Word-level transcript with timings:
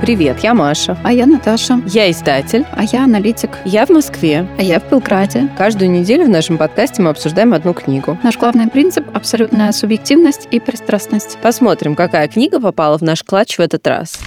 Привет, 0.00 0.38
я 0.44 0.54
Маша. 0.54 0.96
А 1.02 1.12
я 1.12 1.26
Наташа. 1.26 1.82
Я 1.86 2.10
издатель. 2.10 2.64
А 2.72 2.84
я 2.84 3.04
аналитик. 3.04 3.50
Я 3.64 3.84
в 3.84 3.90
Москве. 3.90 4.48
А 4.56 4.62
я 4.62 4.78
в 4.78 4.88
Белграде. 4.88 5.50
Каждую 5.58 5.90
неделю 5.90 6.26
в 6.26 6.28
нашем 6.28 6.56
подкасте 6.56 7.02
мы 7.02 7.10
обсуждаем 7.10 7.52
одну 7.52 7.74
книгу. 7.74 8.16
Наш 8.22 8.38
главный 8.38 8.68
принцип– 8.68 9.04
абсолютная 9.12 9.72
субъективность 9.72 10.46
и 10.52 10.60
пристрастность. 10.60 11.36
Посмотрим, 11.42 11.96
какая 11.96 12.28
книга 12.28 12.60
попала 12.60 12.96
в 12.96 13.02
наш 13.02 13.24
клатч 13.24 13.58
в 13.58 13.60
этот 13.60 13.86
раз. 13.88 14.20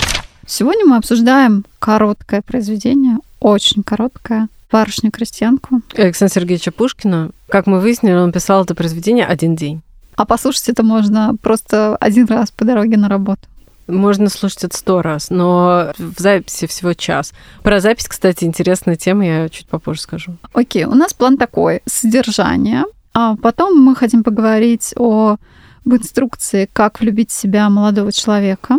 Сегодня 0.46 0.86
мы 0.86 0.98
обсуждаем 0.98 1.66
короткое 1.80 2.42
произведение, 2.42 3.18
очень 3.40 3.82
короткое, 3.82 4.50
«Барышню-крестьянку». 4.72 5.82
Александра 5.96 6.36
Сергеевича 6.36 6.72
Пушкина. 6.72 7.32
Как 7.48 7.66
мы 7.66 7.80
выяснили, 7.80 8.14
он 8.14 8.34
писал 8.34 8.66
это 8.66 8.76
произведение 8.76 9.26
один 9.26 9.56
день. 9.56 9.82
А 10.16 10.26
послушать 10.26 10.70
это 10.70 10.84
можно 10.84 11.36
просто 11.42 11.96
один 11.96 12.26
раз 12.26 12.52
по 12.52 12.66
дороге 12.66 12.98
на 12.98 13.08
работу. 13.08 13.48
Можно 13.88 14.30
слушать 14.30 14.64
это 14.64 14.78
сто 14.78 15.02
раз, 15.02 15.30
но 15.30 15.92
в 15.98 16.20
записи 16.20 16.68
всего 16.68 16.94
час. 16.94 17.34
Про 17.64 17.80
запись, 17.80 18.08
кстати, 18.08 18.44
интересная 18.44 18.96
тема, 18.96 19.26
я 19.26 19.50
чуть 19.50 19.68
попозже 19.68 20.02
скажу. 20.02 20.38
Окей, 20.54 20.86
у 20.86 20.94
нас 20.94 21.14
план 21.14 21.38
такой. 21.38 21.82
Содержание. 21.86 22.84
А 23.14 23.36
потом 23.36 23.78
мы 23.78 23.96
хотим 23.96 24.24
поговорить 24.24 24.94
о 24.98 25.38
об 25.86 25.94
инструкции, 25.94 26.70
как 26.72 27.00
влюбить 27.00 27.32
в 27.32 27.34
себя 27.34 27.70
молодого 27.70 28.12
человека. 28.12 28.78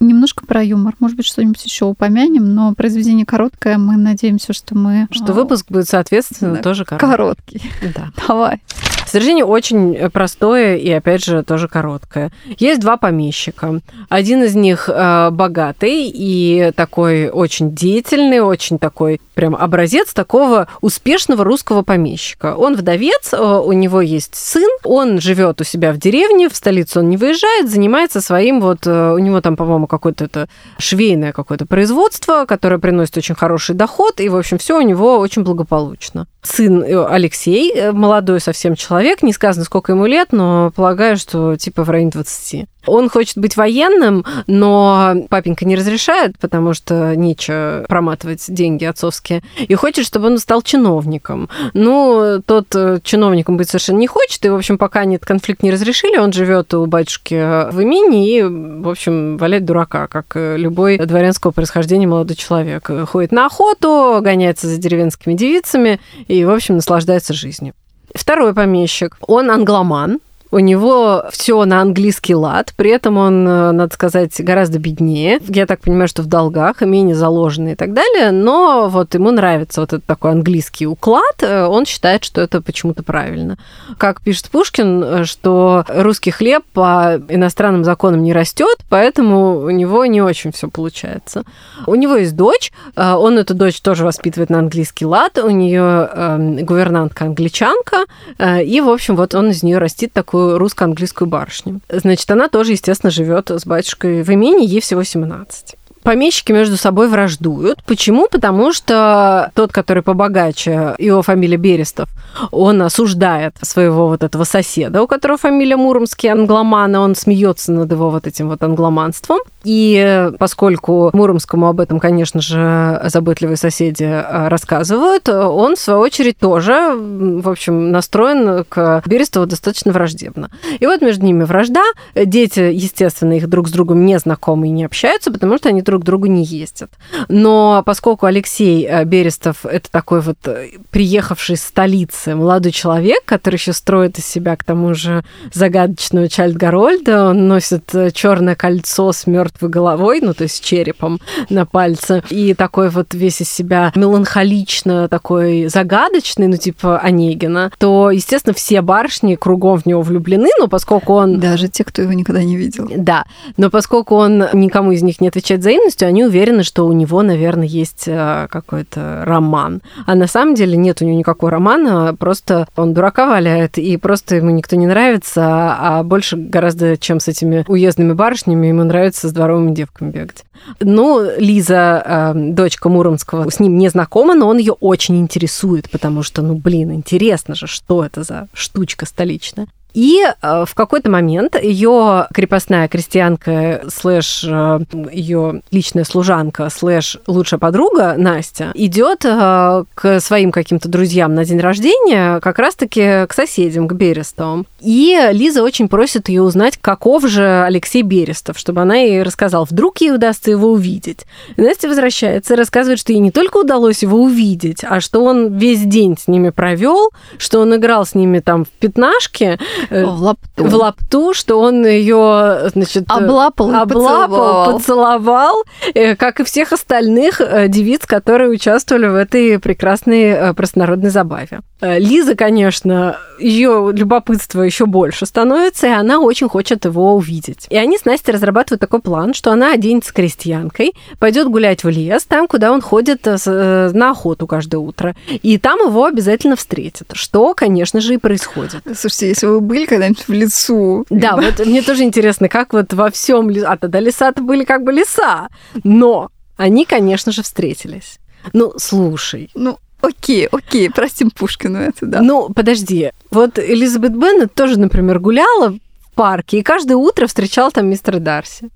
Немножко 0.00 0.46
про 0.46 0.62
юмор. 0.62 0.94
Может 1.00 1.16
быть, 1.16 1.26
что-нибудь 1.26 1.64
еще 1.64 1.86
упомянем, 1.86 2.54
но 2.54 2.72
произведение 2.74 3.26
короткое. 3.26 3.78
Мы 3.78 3.96
надеемся, 3.96 4.52
что 4.52 4.76
мы... 4.76 5.08
Что 5.10 5.32
выпуск 5.32 5.66
будет, 5.68 5.88
соответственно, 5.88 6.54
да, 6.54 6.62
тоже 6.62 6.84
короткий. 6.84 7.58
Короткий. 7.58 7.92
Да. 7.94 8.12
Давай. 8.28 8.62
Содержание 9.08 9.44
очень 9.44 10.10
простое 10.10 10.76
и, 10.76 10.90
опять 10.90 11.24
же, 11.24 11.42
тоже 11.42 11.66
короткое. 11.66 12.30
Есть 12.58 12.80
два 12.80 12.98
помещика. 12.98 13.80
Один 14.10 14.42
из 14.42 14.54
них 14.54 14.90
э, 14.92 15.30
богатый 15.30 16.10
и 16.12 16.72
такой 16.76 17.30
очень 17.30 17.74
деятельный, 17.74 18.40
очень 18.40 18.78
такой 18.78 19.20
прям 19.34 19.56
образец 19.56 20.12
такого 20.12 20.68
успешного 20.80 21.44
русского 21.44 21.82
помещика. 21.82 22.54
Он 22.54 22.76
вдовец, 22.76 23.32
э, 23.32 23.36
у 23.38 23.72
него 23.72 24.00
есть 24.00 24.34
сын, 24.34 24.68
он 24.84 25.20
живет 25.20 25.60
у 25.60 25.64
себя 25.64 25.92
в 25.92 25.98
деревне, 25.98 26.48
в 26.48 26.56
столицу 26.56 27.00
он 27.00 27.08
не 27.08 27.16
выезжает, 27.16 27.70
занимается 27.70 28.20
своим 28.20 28.60
вот, 28.60 28.86
э, 28.86 29.12
у 29.12 29.18
него 29.18 29.40
там, 29.40 29.56
по-моему, 29.56 29.86
какое-то 29.86 30.24
это 30.24 30.48
швейное 30.78 31.32
какое-то 31.32 31.64
производство, 31.66 32.44
которое 32.44 32.78
приносит 32.78 33.16
очень 33.16 33.34
хороший 33.34 33.74
доход, 33.74 34.20
и, 34.20 34.28
в 34.28 34.36
общем, 34.36 34.58
все 34.58 34.76
у 34.76 34.82
него 34.82 35.18
очень 35.18 35.44
благополучно. 35.44 36.26
Сын 36.48 36.84
Алексей, 37.08 37.90
молодой 37.92 38.40
совсем 38.40 38.74
человек, 38.74 39.22
не 39.22 39.32
сказано, 39.32 39.64
сколько 39.64 39.92
ему 39.92 40.06
лет, 40.06 40.32
но 40.32 40.72
полагаю, 40.74 41.16
что 41.16 41.56
типа 41.56 41.84
в 41.84 41.90
районе 41.90 42.10
20. 42.10 42.66
Он 42.88 43.08
хочет 43.08 43.38
быть 43.38 43.56
военным, 43.56 44.24
но 44.46 45.14
папенька 45.28 45.64
не 45.64 45.76
разрешает, 45.76 46.38
потому 46.38 46.74
что 46.74 47.14
нечего 47.16 47.84
проматывать 47.88 48.44
деньги 48.48 48.84
отцовские, 48.84 49.42
и 49.56 49.74
хочет, 49.74 50.06
чтобы 50.06 50.26
он 50.26 50.38
стал 50.38 50.62
чиновником. 50.62 51.48
Ну, 51.74 52.42
тот 52.44 52.74
э, 52.74 53.00
чиновником 53.02 53.56
быть 53.56 53.68
совершенно 53.68 53.98
не 53.98 54.06
хочет, 54.06 54.44
и, 54.44 54.48
в 54.48 54.54
общем, 54.54 54.78
пока 54.78 55.04
нет 55.04 55.24
конфликт 55.24 55.62
не 55.62 55.70
разрешили, 55.70 56.18
он 56.18 56.32
живет 56.32 56.72
у 56.74 56.86
батюшки 56.86 57.70
в 57.70 57.80
имени 57.80 58.30
и, 58.30 58.42
в 58.42 58.88
общем, 58.88 59.36
валяет 59.36 59.64
дурака, 59.64 60.06
как 60.06 60.26
э, 60.34 60.56
любой 60.56 60.98
дворянского 60.98 61.52
происхождения 61.52 62.06
молодой 62.06 62.36
человек. 62.36 62.90
Ходит 63.08 63.32
на 63.32 63.46
охоту, 63.46 64.20
гоняется 64.22 64.66
за 64.68 64.78
деревенскими 64.78 65.34
девицами 65.34 66.00
и, 66.26 66.44
в 66.44 66.50
общем, 66.50 66.76
наслаждается 66.76 67.34
жизнью. 67.34 67.74
Второй 68.14 68.54
помещик, 68.54 69.16
он 69.26 69.50
англоман, 69.50 70.20
у 70.50 70.58
него 70.58 71.24
все 71.30 71.64
на 71.64 71.80
английский 71.80 72.34
лад, 72.34 72.72
при 72.76 72.90
этом 72.90 73.18
он, 73.18 73.46
э, 73.46 73.72
надо 73.72 73.92
сказать, 73.94 74.34
гораздо 74.40 74.78
беднее. 74.78 75.40
Я 75.48 75.66
так 75.66 75.80
понимаю, 75.80 76.08
что 76.08 76.22
в 76.22 76.26
долгах, 76.26 76.82
имение 76.82 77.14
заложено 77.14 77.68
и 77.70 77.74
так 77.74 77.92
далее, 77.92 78.30
но 78.30 78.88
вот 78.88 79.14
ему 79.14 79.30
нравится 79.30 79.80
вот 79.80 79.92
этот 79.92 80.06
такой 80.06 80.32
английский 80.32 80.86
уклад, 80.86 81.42
э, 81.42 81.66
он 81.66 81.84
считает, 81.84 82.24
что 82.24 82.40
это 82.40 82.62
почему-то 82.62 83.02
правильно. 83.02 83.58
Как 83.98 84.22
пишет 84.22 84.48
Пушкин, 84.50 85.02
э, 85.02 85.24
что 85.24 85.84
русский 85.88 86.30
хлеб 86.30 86.64
по 86.72 87.20
иностранным 87.28 87.84
законам 87.84 88.22
не 88.22 88.32
растет, 88.32 88.78
поэтому 88.88 89.60
у 89.60 89.70
него 89.70 90.06
не 90.06 90.22
очень 90.22 90.52
все 90.52 90.68
получается. 90.68 91.42
У 91.86 91.94
него 91.94 92.16
есть 92.16 92.36
дочь, 92.36 92.72
он 92.96 93.38
эту 93.38 93.54
дочь 93.54 93.80
тоже 93.80 94.04
воспитывает 94.04 94.50
на 94.50 94.58
английский 94.58 95.06
лад, 95.06 95.38
у 95.38 95.50
нее 95.50 96.08
эм, 96.12 96.64
гувернантка 96.64 97.24
англичанка, 97.24 98.04
и, 98.38 98.80
в 98.80 98.88
общем, 98.88 99.16
вот 99.16 99.34
он 99.34 99.50
из 99.50 99.62
нее 99.62 99.78
растит 99.78 100.12
такую 100.12 100.37
такую 100.38 100.58
русско-английскую 100.58 101.28
барышню. 101.28 101.80
Значит, 101.88 102.30
она 102.30 102.48
тоже, 102.48 102.72
естественно, 102.72 103.10
живет 103.10 103.50
с 103.50 103.66
батюшкой 103.66 104.22
в 104.22 104.32
имении, 104.32 104.68
ей 104.68 104.80
всего 104.80 105.02
17 105.02 105.74
помещики 106.04 106.52
между 106.52 106.78
собой 106.78 107.08
враждуют. 107.08 107.82
Почему? 107.84 108.28
Потому 108.30 108.72
что 108.72 109.50
тот, 109.54 109.72
который 109.72 110.02
побогаче, 110.02 110.94
его 110.98 111.20
фамилия 111.20 111.58
Берестов, 111.58 112.08
он 112.50 112.80
осуждает 112.80 113.56
своего 113.60 114.08
вот 114.08 114.22
этого 114.22 114.44
соседа, 114.44 115.02
у 115.02 115.06
которого 115.06 115.36
фамилия 115.36 115.76
Муромский, 115.76 116.30
англомана, 116.30 117.00
он 117.00 117.14
смеется 117.14 117.72
над 117.72 117.90
его 117.92 118.08
вот 118.08 118.26
этим 118.26 118.48
вот 118.48 118.62
англоманством. 118.62 119.40
И 119.68 120.30
поскольку 120.38 121.10
Муромскому 121.12 121.68
об 121.68 121.80
этом, 121.80 122.00
конечно 122.00 122.40
же, 122.40 123.02
заботливые 123.04 123.58
соседи 123.58 124.04
э, 124.04 124.48
рассказывают, 124.48 125.28
он, 125.28 125.76
в 125.76 125.78
свою 125.78 126.00
очередь, 126.00 126.38
тоже, 126.38 126.94
в 126.96 127.46
общем, 127.50 127.90
настроен 127.90 128.64
к 128.66 129.02
Берестову 129.04 129.44
достаточно 129.44 129.92
враждебно. 129.92 130.50
И 130.78 130.86
вот 130.86 131.02
между 131.02 131.26
ними 131.26 131.44
вражда. 131.44 131.84
Дети, 132.14 132.60
естественно, 132.60 133.34
их 133.34 133.46
друг 133.46 133.68
с 133.68 133.70
другом 133.70 134.06
не 134.06 134.18
знакомы 134.18 134.68
и 134.68 134.70
не 134.70 134.86
общаются, 134.86 135.30
потому 135.30 135.58
что 135.58 135.68
они 135.68 135.82
друг 135.82 136.00
к 136.00 136.04
другу 136.06 136.28
не 136.28 136.44
ездят. 136.44 136.90
Но 137.28 137.82
поскольку 137.84 138.24
Алексей 138.24 138.86
э, 138.88 139.04
Берестов 139.04 139.66
это 139.66 139.90
такой 139.90 140.22
вот 140.22 140.38
э, 140.46 140.68
приехавший 140.90 141.56
из 141.56 141.62
столицы 141.62 142.34
молодой 142.34 142.72
человек, 142.72 143.22
который 143.26 143.56
еще 143.56 143.74
строит 143.74 144.18
из 144.18 144.24
себя 144.24 144.56
к 144.56 144.64
тому 144.64 144.94
же 144.94 145.24
загадочного 145.52 146.30
Чальд 146.30 146.56
Гарольда, 146.56 147.26
он 147.26 147.48
носит 147.48 147.92
черное 148.14 148.54
кольцо 148.54 149.12
с 149.12 149.26
мертвым 149.26 149.57
мертвой 149.58 149.70
головой, 149.70 150.20
ну, 150.22 150.34
то 150.34 150.44
есть 150.44 150.64
черепом 150.64 151.20
на 151.50 151.66
пальце, 151.66 152.22
и 152.30 152.54
такой 152.54 152.90
вот 152.90 153.14
весь 153.14 153.40
из 153.40 153.50
себя 153.50 153.92
меланхолично 153.94 155.08
такой 155.08 155.66
загадочный, 155.68 156.46
ну, 156.46 156.56
типа 156.56 156.98
Онегина, 156.98 157.70
то, 157.78 158.10
естественно, 158.10 158.54
все 158.54 158.82
барышни 158.82 159.34
кругом 159.34 159.78
в 159.78 159.86
него 159.86 160.02
влюблены, 160.02 160.48
но 160.58 160.68
поскольку 160.68 161.14
он... 161.14 161.40
Даже 161.40 161.68
те, 161.68 161.84
кто 161.84 162.02
его 162.02 162.12
никогда 162.12 162.42
не 162.42 162.56
видел. 162.56 162.88
Да, 162.96 163.24
но 163.56 163.70
поскольку 163.70 164.16
он 164.16 164.44
никому 164.52 164.92
из 164.92 165.02
них 165.02 165.20
не 165.20 165.28
отвечает 165.28 165.60
взаимностью, 165.60 166.08
они 166.08 166.24
уверены, 166.24 166.62
что 166.62 166.86
у 166.86 166.92
него, 166.92 167.22
наверное, 167.22 167.66
есть 167.66 168.04
э, 168.06 168.46
какой-то 168.50 169.22
роман. 169.24 169.82
А 170.06 170.14
на 170.14 170.26
самом 170.26 170.54
деле 170.54 170.76
нет 170.76 171.02
у 171.02 171.04
него 171.04 171.18
никакого 171.18 171.50
романа, 171.50 172.14
просто 172.18 172.68
он 172.76 172.94
дурака 172.94 173.26
валяет, 173.26 173.78
и 173.78 173.96
просто 173.96 174.36
ему 174.36 174.50
никто 174.50 174.76
не 174.76 174.86
нравится, 174.86 175.42
а 175.78 176.02
больше 176.02 176.36
гораздо, 176.36 176.96
чем 176.96 177.20
с 177.20 177.28
этими 177.28 177.64
уездными 177.68 178.12
барышнями, 178.12 178.68
ему 178.68 178.84
нравится 178.84 179.28
дворовыми 179.38 179.74
девками 179.74 180.10
бегать. 180.10 180.44
Ну, 180.80 181.24
Лиза, 181.38 182.02
э, 182.04 182.32
дочка 182.34 182.88
Муромского, 182.88 183.48
с 183.48 183.60
ним 183.60 183.78
не 183.78 183.88
знакома, 183.88 184.34
но 184.34 184.48
он 184.48 184.58
ее 184.58 184.72
очень 184.72 185.18
интересует, 185.20 185.88
потому 185.90 186.22
что, 186.22 186.42
ну, 186.42 186.54
блин, 186.54 186.92
интересно 186.92 187.54
же, 187.54 187.66
что 187.66 188.04
это 188.04 188.24
за 188.24 188.48
штучка 188.52 189.06
столичная. 189.06 189.68
И 189.98 190.22
э, 190.22 190.64
в 190.64 190.76
какой-то 190.76 191.10
момент 191.10 191.60
ее 191.60 192.28
крепостная 192.32 192.86
крестьянка 192.86 193.82
слэш 193.92 194.44
э, 194.48 194.78
ее 195.10 195.62
личная 195.72 196.04
служанка 196.04 196.70
слэш 196.70 197.18
лучшая 197.26 197.58
подруга 197.58 198.14
Настя 198.16 198.70
идет 198.74 199.24
э, 199.24 199.84
к 199.96 200.20
своим 200.20 200.52
каким-то 200.52 200.88
друзьям 200.88 201.34
на 201.34 201.44
день 201.44 201.58
рождения, 201.58 202.38
как 202.38 202.60
раз-таки 202.60 203.26
к 203.26 203.32
соседям, 203.34 203.88
к 203.88 203.94
Берестовым. 203.94 204.68
И 204.80 205.18
Лиза 205.32 205.64
очень 205.64 205.88
просит 205.88 206.28
ее 206.28 206.42
узнать, 206.42 206.76
каков 206.76 207.26
же 207.26 207.64
Алексей 207.64 208.02
Берестов, 208.02 208.56
чтобы 208.56 208.82
она 208.82 208.94
ей 208.94 209.24
рассказала. 209.24 209.64
Вдруг 209.68 210.00
ей 210.00 210.14
удастся 210.14 210.52
его 210.52 210.70
увидеть. 210.70 211.26
И 211.56 211.60
Настя 211.60 211.88
возвращается 211.88 212.54
и 212.54 212.56
рассказывает, 212.56 213.00
что 213.00 213.12
ей 213.12 213.18
не 213.18 213.32
только 213.32 213.56
удалось 213.56 214.02
его 214.02 214.22
увидеть, 214.22 214.84
а 214.88 215.00
что 215.00 215.24
он 215.24 215.58
весь 215.58 215.82
день 215.82 216.16
с 216.16 216.28
ними 216.28 216.50
провел, 216.50 217.10
что 217.36 217.58
он 217.58 217.74
играл 217.74 218.06
с 218.06 218.14
ними 218.14 218.38
там 218.38 218.64
в 218.64 218.68
пятнашки, 218.68 219.58
Э, 219.87 219.87
в 219.90 220.22
лапту. 220.22 220.64
в 220.64 220.74
лапту, 220.74 221.34
что 221.34 221.60
он 221.60 221.86
ее, 221.86 222.70
значит, 222.74 223.04
облапал, 223.08 223.74
облапал 223.74 224.28
поцеловал. 224.28 224.72
поцеловал, 224.72 225.64
э, 225.94 226.16
как 226.16 226.40
и 226.40 226.44
всех 226.44 226.72
остальных 226.72 227.40
э, 227.40 227.68
девиц, 227.68 228.06
которые 228.06 228.50
участвовали 228.50 229.06
в 229.06 229.14
этой 229.14 229.58
прекрасной 229.58 230.54
простонародной 230.54 231.10
забаве. 231.10 231.60
Лиза, 231.80 232.34
конечно, 232.34 233.18
ее 233.38 233.92
любопытство 233.94 234.62
еще 234.62 234.86
больше 234.86 235.26
становится, 235.26 235.86
и 235.86 235.90
она 235.90 236.20
очень 236.20 236.48
хочет 236.48 236.84
его 236.84 237.14
увидеть. 237.14 237.66
И 237.70 237.76
они 237.76 237.98
с 237.98 238.04
Настей 238.04 238.32
разрабатывают 238.32 238.80
такой 238.80 239.00
план, 239.00 239.32
что 239.32 239.52
она 239.52 239.72
оденется 239.72 240.12
крестьянкой, 240.12 240.94
пойдет 241.18 241.48
гулять 241.48 241.84
в 241.84 241.88
лес, 241.88 242.24
там, 242.24 242.48
куда 242.48 242.72
он 242.72 242.80
ходит 242.80 243.26
на 243.46 244.10
охоту 244.10 244.46
каждое 244.46 244.78
утро. 244.78 245.14
И 245.28 245.58
там 245.58 245.78
его 245.80 246.04
обязательно 246.04 246.56
встретят, 246.56 247.10
что, 247.12 247.54
конечно 247.54 248.00
же, 248.00 248.14
и 248.14 248.18
происходит. 248.18 248.82
Слушайте, 248.96 249.28
если 249.28 249.46
вы 249.46 249.60
были 249.60 249.86
когда-нибудь 249.86 250.26
в 250.26 250.32
лесу? 250.32 251.06
Да, 251.10 251.36
вот 251.36 251.64
мне 251.64 251.82
тоже 251.82 252.02
интересно, 252.02 252.48
как 252.48 252.72
вот 252.72 252.92
во 252.92 253.10
всем 253.10 253.50
А 253.64 253.76
тогда 253.76 254.00
леса-то 254.00 254.42
были 254.42 254.64
как 254.64 254.82
бы 254.82 254.92
леса. 254.92 255.48
Но 255.84 256.30
они, 256.56 256.84
конечно 256.84 257.30
же, 257.30 257.42
встретились. 257.42 258.18
Ну, 258.52 258.72
слушай. 258.76 259.50
Ну, 259.54 259.78
Окей, 260.00 260.46
окей, 260.46 260.90
простим 260.90 261.30
Пушкину 261.30 261.78
это, 261.78 262.06
да. 262.06 262.22
Ну, 262.22 262.50
подожди. 262.50 263.10
Вот 263.30 263.58
Элизабет 263.58 264.16
Беннет 264.16 264.54
тоже, 264.54 264.78
например, 264.78 265.18
гуляла 265.18 265.70
в 265.70 266.14
парке 266.14 266.58
и 266.58 266.62
каждое 266.62 266.96
утро 266.96 267.26
встречала 267.26 267.70
там 267.70 267.88
мистера 267.88 268.18
Дарси. 268.18 268.70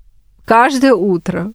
Каждое 0.45 0.93
утро. 0.93 1.53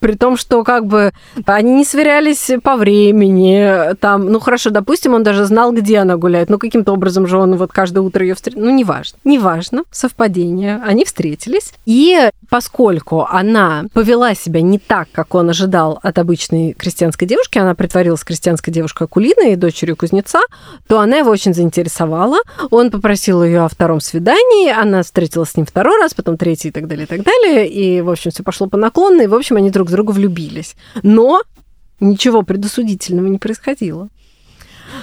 При 0.00 0.14
том, 0.14 0.38
что 0.38 0.64
как 0.64 0.86
бы 0.86 1.12
они 1.44 1.74
не 1.74 1.84
сверялись 1.84 2.50
по 2.62 2.76
времени, 2.76 3.94
там, 3.96 4.32
ну 4.32 4.40
хорошо, 4.40 4.70
допустим, 4.70 5.12
он 5.12 5.22
даже 5.22 5.44
знал, 5.44 5.72
где 5.72 5.98
она 5.98 6.16
гуляет, 6.16 6.48
но 6.48 6.56
каким-то 6.56 6.92
образом 6.92 7.26
же 7.26 7.36
он 7.36 7.56
вот 7.56 7.70
каждое 7.70 8.00
утро 8.00 8.24
ее 8.24 8.34
встретил. 8.34 8.62
Ну, 8.62 8.74
неважно. 8.74 9.18
Неважно, 9.24 9.84
совпадение. 9.90 10.80
Они 10.82 11.04
встретились. 11.04 11.74
И 11.84 12.30
поскольку 12.50 13.24
она 13.30 13.86
повела 13.94 14.34
себя 14.34 14.60
не 14.60 14.78
так, 14.78 15.08
как 15.12 15.34
он 15.34 15.48
ожидал 15.48 15.98
от 16.02 16.18
обычной 16.18 16.72
крестьянской 16.72 17.26
девушки, 17.26 17.58
она 17.58 17.74
притворилась 17.74 18.24
крестьянской 18.24 18.74
девушкой 18.74 19.04
Акулиной 19.04 19.56
дочерью 19.56 19.96
кузнеца, 19.96 20.40
то 20.86 21.00
она 21.00 21.18
его 21.18 21.30
очень 21.30 21.54
заинтересовала. 21.54 22.38
Он 22.70 22.90
попросил 22.90 23.42
ее 23.42 23.60
о 23.60 23.68
втором 23.68 24.00
свидании, 24.00 24.70
она 24.70 25.02
встретилась 25.02 25.50
с 25.50 25.56
ним 25.56 25.64
второй 25.64 25.98
раз, 25.98 26.12
потом 26.12 26.36
третий 26.36 26.68
и 26.68 26.72
так 26.72 26.88
далее, 26.88 27.04
и 27.04 27.08
так 27.08 27.22
далее. 27.22 27.68
И, 27.68 28.00
в 28.00 28.10
общем, 28.10 28.32
все 28.32 28.42
пошло 28.42 28.66
по 28.66 28.76
наклонной. 28.76 29.24
И, 29.24 29.28
в 29.28 29.34
общем, 29.34 29.56
они 29.56 29.70
друг 29.70 29.88
в 29.88 29.92
друга 29.92 30.10
влюбились. 30.10 30.74
Но 31.02 31.42
ничего 32.00 32.42
предосудительного 32.42 33.28
не 33.28 33.38
происходило. 33.38 34.08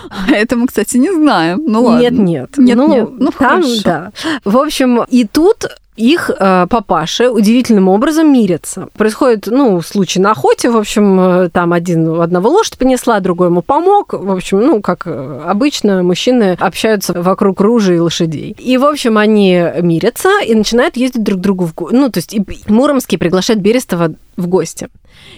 Это 0.32 0.56
мы, 0.56 0.68
кстати, 0.68 0.98
не 0.98 1.12
знаем. 1.12 1.62
Ну 1.66 1.84
ладно. 1.84 2.02
Нет, 2.02 2.14
нет. 2.14 2.58
Нет, 2.58 2.78
ну, 2.78 2.88
нет. 2.88 3.10
Ну, 3.12 3.32
там, 3.32 3.62
хорошо. 3.62 3.82
да. 3.84 4.12
В 4.44 4.58
общем, 4.58 5.04
и 5.10 5.26
тут 5.26 5.68
их 5.98 6.30
э, 6.30 6.68
папаши 6.70 7.28
удивительным 7.30 7.90
образом 7.90 8.32
мирятся. 8.32 8.88
Происходит, 8.96 9.48
ну, 9.48 9.82
случай 9.82 10.20
на 10.20 10.32
охоте, 10.32 10.70
в 10.70 10.78
общем, 10.78 11.20
э, 11.20 11.50
там 11.50 11.74
один 11.74 12.22
одного 12.22 12.50
лошадь 12.50 12.78
понесла, 12.78 13.20
другой 13.20 13.48
ему 13.48 13.64
помог. 13.64 14.14
В 14.14 14.32
общем, 14.32 14.60
ну, 14.60 14.82
как 14.82 15.08
э, 15.08 15.42
обычно, 15.46 16.04
мужчины 16.04 16.56
общаются 16.60 17.20
вокруг 17.20 17.60
ружей 17.60 17.98
и 17.98 18.00
лошадей. 18.00 18.56
И, 18.60 18.78
в 18.78 18.86
общем, 18.86 19.18
они 19.18 19.60
мирятся 19.82 20.30
и 20.46 20.54
начинают 20.54 20.98
ездить 20.98 21.24
друг 21.24 21.40
к 21.40 21.42
другу 21.42 21.66
в 21.66 21.74
гости. 21.74 21.96
Ну, 21.96 22.10
то 22.12 22.20
есть 22.20 22.34
и 22.34 22.44
Муромский 22.68 23.18
приглашает 23.18 23.60
Берестова 23.60 24.14
в 24.38 24.48
гости. 24.48 24.90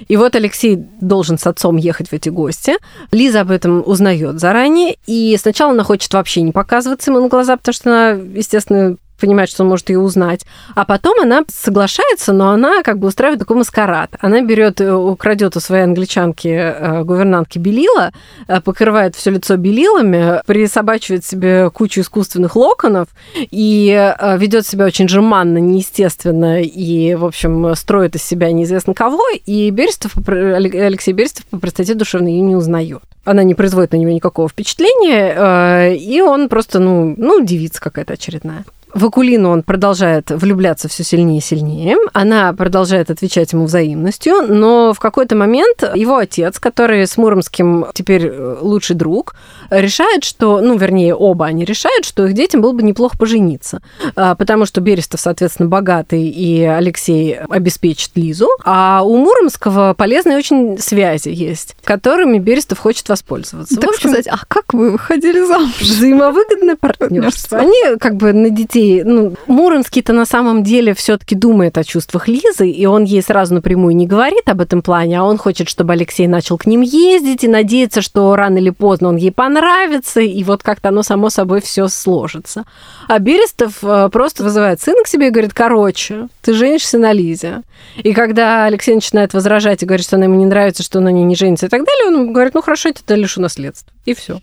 И 0.08 0.18
вот 0.18 0.36
Алексей 0.36 0.76
должен 1.02 1.38
с 1.38 1.46
отцом 1.48 1.78
ехать 1.78 2.10
в 2.10 2.14
эти 2.14 2.30
гости. 2.30 2.74
Лиза 3.12 3.42
об 3.42 3.52
этом 3.52 3.84
узнает 3.86 4.40
заранее. 4.40 4.98
И 5.06 5.38
сначала 5.40 5.72
она 5.72 5.84
хочет 5.84 6.14
вообще 6.14 6.42
не 6.42 6.52
показываться 6.52 7.12
ему 7.12 7.22
на 7.22 7.28
глаза, 7.28 7.58
потому 7.58 7.74
что 7.74 7.90
она, 7.90 8.12
естественно, 8.12 8.98
понимает, 9.20 9.50
что 9.50 9.64
он 9.64 9.70
может 9.70 9.90
ее 9.90 10.00
узнать. 10.00 10.46
А 10.76 10.86
потом 10.86 11.20
она 11.22 11.44
соглашается, 11.48 12.34
но 12.34 12.50
она 12.50 12.84
как 12.84 13.00
бы 13.00 13.08
устраивает 13.08 13.40
такой 13.40 13.58
маскарад. 13.58 14.16
Она 14.20 14.42
берет, 14.42 14.82
э, 14.82 14.92
украдет 14.92 15.56
у 15.56 15.60
своей 15.60 15.84
англичанки 15.84 16.48
э, 16.48 17.04
гувернантки 17.04 17.58
белила, 17.58 18.12
э, 18.48 18.62
покрывает 18.62 19.16
все 19.16 19.32
лицо 19.32 19.58
белилами, 19.58 20.42
присобачивает 20.46 21.26
себе 21.26 21.70
кучу 21.70 22.02
искусственных 22.02 22.56
локонов 22.56 23.08
и 23.36 24.14
ведет 24.38 24.66
себя 24.66 24.86
очень 24.86 25.08
жеманно, 25.08 25.58
неестественно 25.58 26.62
и, 26.62 27.16
в 27.16 27.26
общем, 27.26 27.76
строит 27.76 28.16
из 28.16 28.24
себя 28.24 28.52
неизвестно 28.52 28.94
кого. 28.94 29.24
И 29.46 29.70
Берестов, 29.70 30.14
Алексей 30.28 31.14
Берестов 31.14 31.46
по 31.46 31.60
простоте 31.60 31.94
душевной 31.94 32.34
ее 32.34 32.42
не 32.42 32.56
узнает 32.56 33.02
она 33.26 33.44
не 33.44 33.54
производит 33.54 33.92
на 33.92 33.98
него 33.98 34.12
никакого 34.12 34.50
впечатления, 34.50 35.94
и 35.94 36.20
он 36.22 36.50
просто, 36.50 36.80
ну, 36.80 37.14
ну 37.16 37.46
девица 37.46 37.80
какая-то 37.80 38.14
очередная. 38.14 38.66
В 38.94 39.06
Акулину 39.06 39.50
он 39.52 39.64
продолжает 39.64 40.32
влюбляться 40.32 40.88
все 40.88 41.04
сильнее 41.04 41.40
и 41.40 41.42
сильнее. 41.42 41.98
Она 42.14 42.54
продолжает 42.54 43.10
отвечать 43.12 43.54
ему 43.54 43.66
взаимностью, 43.66 44.42
но 44.48 44.94
в 44.94 45.00
какой-то 45.00 45.36
момент 45.36 45.84
его 45.96 46.18
отец, 46.18 46.60
который 46.60 47.06
с 47.06 47.18
Муромским 47.18 47.86
теперь 47.94 48.28
э, 48.28 48.58
лучший 48.62 48.96
друг, 48.96 49.36
решает, 49.70 50.24
что, 50.24 50.60
ну, 50.62 50.78
вернее, 50.78 51.14
оба 51.14 51.46
они 51.46 51.66
решают, 51.66 52.06
что 52.06 52.26
их 52.26 52.34
детям 52.34 52.62
было 52.62 52.74
бы 52.74 52.82
неплохо 52.82 53.18
пожениться, 53.18 53.82
а, 54.16 54.36
потому 54.36 54.66
что 54.66 54.82
Берестов, 54.82 55.20
соответственно, 55.20 55.70
богатый, 55.70 56.28
и 56.28 56.64
Алексей 56.64 57.38
обеспечит 57.38 58.12
Лизу, 58.16 58.48
а 58.64 59.04
у 59.04 59.18
Муромского 59.18 59.94
полезные 59.94 60.38
очень 60.38 60.80
связи 60.80 61.30
есть, 61.30 61.76
которыми 61.84 62.40
Берестов 62.40 62.80
хочет 62.80 63.08
воспользоваться. 63.10 63.76
Так 63.76 63.86
В 63.86 63.90
общем, 63.90 64.10
сказать, 64.10 64.28
а 64.28 64.40
как 64.48 64.74
вы 64.74 64.92
выходили 64.92 65.46
замуж? 65.46 65.80
взаимовыгодное 65.80 66.76
партнерство. 66.76 67.60
Они 67.60 67.98
как 68.00 68.16
бы 68.16 68.34
на 68.34 68.50
детей... 68.50 68.79
Ну, 69.06 69.36
Муромский-то 69.48 70.14
на 70.14 70.26
самом 70.26 70.64
деле 70.64 70.94
все 70.94 71.18
таки 71.18 71.36
думает 71.36 71.78
о 71.78 71.84
чувствах 71.84 72.28
Лизы, 72.28 72.70
и 72.70 72.86
он 72.86 73.04
ей 73.04 73.22
сразу 73.22 73.54
напрямую 73.54 73.96
не 73.96 74.08
говорит 74.08 74.48
об 74.48 74.62
этом 74.62 74.82
плане, 74.82 75.20
а 75.20 75.24
он 75.24 75.38
хочет, 75.38 75.70
чтобы 75.70 75.94
Алексей 75.94 76.28
начал 76.28 76.58
к 76.58 76.66
ним 76.66 76.82
ездить 76.82 77.44
и 77.44 77.48
надеется, 77.48 78.02
что 78.02 78.36
рано 78.36 78.58
или 78.58 78.70
поздно 78.70 79.10
он 79.10 79.16
ей 79.18 79.32
понравится, 79.32 80.22
и 80.22 80.44
вот 80.44 80.64
как-то 80.64 80.90
оно 80.90 81.04
само 81.04 81.30
собой 81.30 81.62
все 81.62 81.88
сложится. 81.88 82.66
А 83.08 83.20
Берестов 83.20 83.84
э, 83.84 84.10
просто 84.12 84.44
вызывает 84.44 84.82
сына 84.82 85.04
к 85.04 85.08
себе 85.08 85.28
и 85.28 85.32
говорит, 85.32 85.54
короче, 85.54 86.28
ты 86.42 86.54
женишься 86.54 86.98
на 86.98 87.14
Лизе. 87.14 87.62
И 87.98 88.14
когда 88.14 88.66
Алексей 88.66 88.96
начинает 88.96 89.34
возражать 89.34 89.84
и 89.84 89.86
говорит, 89.86 90.06
что 90.06 90.16
она 90.16 90.26
ему 90.26 90.36
не 90.36 90.46
нравится, 90.46 90.84
что 90.84 91.00
он 91.00 91.06
на 91.06 91.10
не 91.10 91.36
женится 91.36 91.66
и 91.68 91.70
так 91.70 91.86
далее, 91.86 92.08
он 92.08 92.34
говорит, 92.34 92.54
ну 92.54 92.62
хорошо, 92.62 92.90
я 92.90 92.94
тебя 92.94 93.16
лишу 93.16 93.42
наследства. 93.42 93.94
И 94.06 94.14
все. 94.14 94.42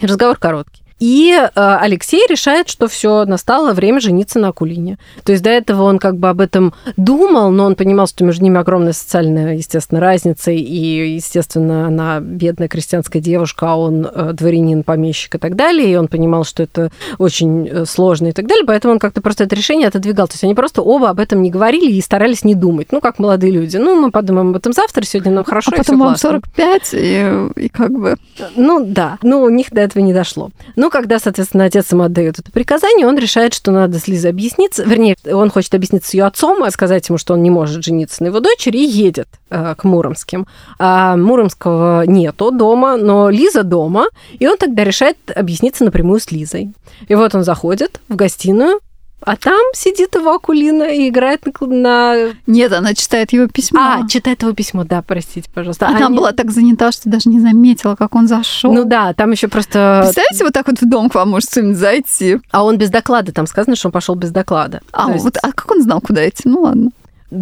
Разговор 0.00 0.36
короткий. 0.38 0.83
И 1.00 1.32
э, 1.32 1.50
Алексей 1.54 2.24
решает, 2.28 2.68
что 2.68 2.86
все, 2.86 3.24
настало 3.24 3.72
время 3.72 4.00
жениться 4.00 4.38
на 4.38 4.48
Акулине. 4.48 4.98
То 5.24 5.32
есть 5.32 5.42
до 5.42 5.50
этого 5.50 5.82
он 5.82 5.98
как 5.98 6.16
бы 6.16 6.28
об 6.28 6.40
этом 6.40 6.72
думал, 6.96 7.50
но 7.50 7.64
он 7.64 7.74
понимал, 7.74 8.06
что 8.06 8.24
между 8.24 8.44
ними 8.44 8.60
огромная 8.60 8.92
социальная, 8.92 9.54
естественно, 9.54 10.00
разница, 10.00 10.52
и, 10.52 11.14
естественно, 11.14 11.86
она 11.88 12.20
бедная 12.20 12.68
крестьянская 12.68 13.20
девушка, 13.20 13.72
а 13.72 13.76
он 13.76 14.06
э, 14.06 14.32
дворянин, 14.32 14.84
помещик 14.84 15.34
и 15.34 15.38
так 15.38 15.56
далее, 15.56 15.92
и 15.92 15.96
он 15.96 16.08
понимал, 16.08 16.44
что 16.44 16.62
это 16.62 16.90
очень 17.18 17.66
э, 17.66 17.84
сложно 17.86 18.28
и 18.28 18.32
так 18.32 18.46
далее, 18.46 18.64
поэтому 18.64 18.94
он 18.94 18.98
как-то 19.00 19.20
просто 19.20 19.44
это 19.44 19.56
решение 19.56 19.88
отодвигал. 19.88 20.28
То 20.28 20.34
есть 20.34 20.44
они 20.44 20.54
просто 20.54 20.80
оба 20.80 21.10
об 21.10 21.18
этом 21.18 21.42
не 21.42 21.50
говорили 21.50 21.92
и 21.92 22.00
старались 22.00 22.44
не 22.44 22.54
думать. 22.54 22.92
Ну, 22.92 23.00
как 23.00 23.18
молодые 23.18 23.52
люди. 23.52 23.76
Ну, 23.76 24.00
мы 24.00 24.10
подумаем 24.10 24.50
об 24.50 24.56
этом 24.56 24.72
завтра, 24.72 25.04
сегодня 25.04 25.32
нам 25.32 25.44
хорошо, 25.44 25.72
а 25.74 25.76
потом 25.76 25.98
вам 25.98 26.08
классно. 26.10 26.30
45, 26.30 26.90
и, 26.92 27.62
и 27.64 27.68
как 27.68 27.90
бы... 27.90 28.16
Ну 28.54 28.84
да, 28.86 29.18
ну 29.22 29.42
у 29.42 29.50
них 29.50 29.70
до 29.70 29.80
этого 29.80 30.02
не 30.02 30.12
дошло. 30.12 30.50
Ну, 30.84 30.90
когда, 30.90 31.18
соответственно, 31.18 31.64
отец 31.64 31.90
ему 31.92 32.02
отдает 32.02 32.38
это 32.38 32.52
приказание, 32.52 33.06
он 33.06 33.16
решает, 33.16 33.54
что 33.54 33.70
надо 33.70 33.98
с 33.98 34.06
Лизой 34.06 34.32
объясниться. 34.32 34.84
Вернее, 34.84 35.16
он 35.32 35.48
хочет 35.48 35.74
объясниться 35.74 36.10
с 36.10 36.12
ее 36.12 36.24
отцом, 36.24 36.62
а 36.62 36.70
сказать 36.70 37.08
ему, 37.08 37.16
что 37.16 37.32
он 37.32 37.42
не 37.42 37.48
может 37.48 37.82
жениться 37.82 38.22
на 38.22 38.26
его 38.26 38.40
дочери, 38.40 38.76
и 38.76 38.84
едет 38.84 39.28
э, 39.48 39.74
к 39.78 39.84
Муромским. 39.84 40.46
А 40.78 41.16
Муромского 41.16 42.04
нету 42.04 42.50
дома, 42.50 42.98
но 42.98 43.30
Лиза 43.30 43.62
дома, 43.62 44.08
и 44.38 44.46
он 44.46 44.58
тогда 44.58 44.84
решает 44.84 45.16
объясниться 45.34 45.84
напрямую 45.84 46.20
с 46.20 46.30
Лизой. 46.30 46.74
И 47.08 47.14
вот 47.14 47.34
он 47.34 47.44
заходит 47.44 47.98
в 48.10 48.16
гостиную, 48.16 48.80
а 49.26 49.36
там 49.36 49.60
сидит 49.74 50.14
его 50.14 50.34
Акулина 50.34 50.84
и 50.84 51.08
играет 51.08 51.42
на... 51.60 52.32
Нет, 52.46 52.72
она 52.72 52.94
читает 52.94 53.32
его 53.32 53.46
письмо. 53.48 53.80
А, 53.80 54.08
читает 54.08 54.42
его 54.42 54.52
письмо, 54.52 54.84
да, 54.84 55.02
простите, 55.02 55.48
пожалуйста. 55.52 55.88
Она 55.88 56.06
Они- 56.06 56.16
была 56.16 56.32
так 56.32 56.50
занята, 56.50 56.92
что 56.92 57.08
даже 57.08 57.30
не 57.30 57.40
заметила, 57.40 57.96
как 57.96 58.14
он 58.14 58.28
зашел. 58.28 58.72
Ну 58.72 58.84
да, 58.84 59.14
там 59.14 59.30
еще 59.32 59.48
просто... 59.48 60.00
Представляете, 60.04 60.44
вот 60.44 60.52
так 60.52 60.66
вот 60.68 60.80
в 60.80 60.88
дом 60.88 61.08
к 61.08 61.14
вам 61.14 61.30
может 61.30 61.50
кто-нибудь 61.50 61.76
зайти. 61.76 62.38
А 62.50 62.64
он 62.64 62.76
без 62.76 62.90
доклада, 62.90 63.32
там 63.32 63.46
сказано, 63.46 63.76
что 63.76 63.88
он 63.88 63.92
пошел 63.92 64.14
без 64.14 64.30
доклада. 64.30 64.80
А, 64.92 65.10
есть- 65.10 65.24
вот, 65.24 65.36
а 65.42 65.52
как 65.52 65.70
он 65.70 65.82
знал, 65.82 66.00
куда 66.00 66.28
идти? 66.28 66.42
Ну 66.44 66.60
ладно. 66.62 66.90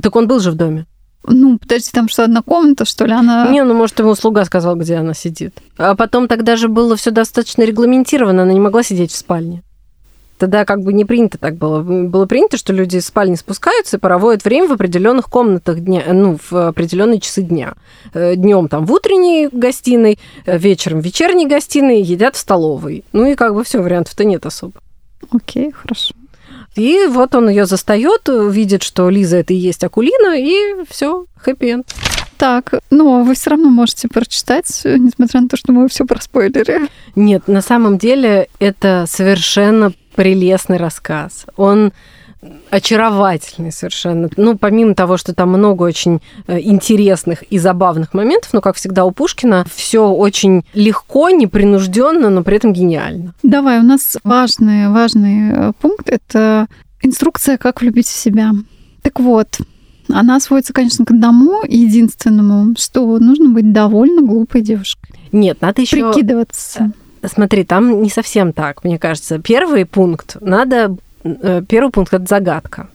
Так 0.02 0.14
он 0.14 0.28
был 0.28 0.38
же 0.38 0.52
в 0.52 0.54
доме. 0.54 0.86
Ну, 1.24 1.58
подожди, 1.58 1.90
там 1.92 2.08
что, 2.08 2.24
одна 2.24 2.42
комната, 2.42 2.84
что 2.84 3.04
ли? 3.04 3.12
Она... 3.12 3.48
Не, 3.48 3.62
ну, 3.62 3.74
может, 3.74 3.98
ему 4.00 4.14
слуга 4.14 4.44
сказал, 4.44 4.74
где 4.76 4.96
она 4.96 5.14
сидит. 5.14 5.54
А 5.78 5.94
потом 5.94 6.26
тогда 6.26 6.56
же 6.56 6.68
было 6.68 6.96
все 6.96 7.10
достаточно 7.10 7.62
регламентировано, 7.62 8.42
она 8.42 8.52
не 8.52 8.60
могла 8.60 8.82
сидеть 8.82 9.12
в 9.12 9.16
спальне. 9.16 9.62
Тогда 10.42 10.64
как 10.64 10.82
бы 10.82 10.92
не 10.92 11.04
принято 11.04 11.38
так 11.38 11.54
было. 11.54 11.82
Было 11.82 12.26
принято, 12.26 12.56
что 12.56 12.72
люди 12.72 12.96
из 12.96 13.06
спальни 13.06 13.36
спускаются 13.36 13.96
и 13.96 14.00
проводят 14.00 14.44
время 14.44 14.66
в 14.66 14.72
определенных 14.72 15.30
комнатах 15.30 15.78
дня, 15.78 16.02
ну, 16.12 16.36
в 16.50 16.66
определенные 16.66 17.20
часы 17.20 17.42
дня. 17.42 17.74
Днем 18.12 18.66
там 18.66 18.84
в 18.84 18.92
утренней 18.92 19.48
гостиной, 19.52 20.18
э, 20.44 20.58
вечером 20.58 21.00
в 21.00 21.04
вечерней 21.04 21.46
гостиной, 21.46 22.02
едят 22.02 22.34
в 22.34 22.40
столовой. 22.40 23.04
Ну 23.12 23.24
и 23.24 23.36
как 23.36 23.54
бы 23.54 23.62
все, 23.62 23.80
вариантов-то 23.80 24.24
нет 24.24 24.44
особо. 24.44 24.80
Окей, 25.30 25.70
хорошо. 25.70 26.12
И 26.74 27.06
вот 27.08 27.36
он 27.36 27.48
ее 27.48 27.64
застает, 27.64 28.22
видит, 28.26 28.82
что 28.82 29.10
Лиза 29.10 29.36
это 29.36 29.52
и 29.52 29.56
есть 29.56 29.84
Акулина, 29.84 30.36
и 30.36 30.84
все, 30.88 31.26
хэппи 31.36 31.84
Так, 32.36 32.74
ну, 32.90 33.22
вы 33.22 33.34
все 33.34 33.50
равно 33.50 33.68
можете 33.68 34.08
прочитать, 34.08 34.66
несмотря 34.84 35.42
на 35.42 35.48
то, 35.48 35.56
что 35.56 35.70
мы 35.70 35.86
все 35.86 36.04
проспойлерили. 36.04 36.88
Нет, 37.14 37.46
на 37.46 37.62
самом 37.62 37.96
деле 37.96 38.48
это 38.58 39.04
совершенно 39.06 39.92
прелестный 40.14 40.76
рассказ. 40.76 41.46
Он 41.56 41.92
очаровательный 42.70 43.70
совершенно. 43.70 44.28
Ну, 44.36 44.58
помимо 44.58 44.94
того, 44.94 45.16
что 45.16 45.34
там 45.34 45.50
много 45.50 45.84
очень 45.84 46.20
э, 46.46 46.58
интересных 46.60 47.42
и 47.44 47.58
забавных 47.58 48.14
моментов, 48.14 48.52
но, 48.52 48.60
как 48.60 48.76
всегда, 48.76 49.04
у 49.04 49.12
Пушкина 49.12 49.64
все 49.72 50.08
очень 50.08 50.64
легко, 50.74 51.30
непринужденно, 51.30 52.30
но 52.30 52.42
при 52.42 52.56
этом 52.56 52.72
гениально. 52.72 53.34
Давай, 53.42 53.78
у 53.78 53.84
нас 53.84 54.18
важный, 54.24 54.88
важный 54.88 55.52
э, 55.52 55.72
пункт– 55.80 56.08
это 56.10 56.66
инструкция, 57.00 57.58
как 57.58 57.80
влюбить 57.80 58.08
в 58.08 58.16
себя. 58.16 58.50
Так 59.02 59.20
вот, 59.20 59.58
она 60.08 60.40
сводится, 60.40 60.72
конечно, 60.72 61.04
к 61.04 61.10
одному 61.10 61.62
единственному, 61.62 62.74
что 62.76 63.18
нужно 63.18 63.50
быть 63.50 63.72
довольно 63.72 64.22
глупой 64.22 64.62
девушкой. 64.62 65.14
Нет, 65.30 65.60
надо 65.60 65.82
еще 65.82 66.12
прикидываться. 66.12 66.92
Смотри, 67.24 67.64
там 67.64 68.02
не 68.02 68.10
совсем 68.10 68.52
так, 68.52 68.84
мне 68.84 68.98
кажется. 68.98 69.38
Первый 69.38 69.86
пункт 69.86 70.36
надо 70.40 70.96
Э, 71.24 71.62
первый 71.66 71.90
пункт 71.90 72.12
это 72.14 72.26
загадка. 72.26 72.88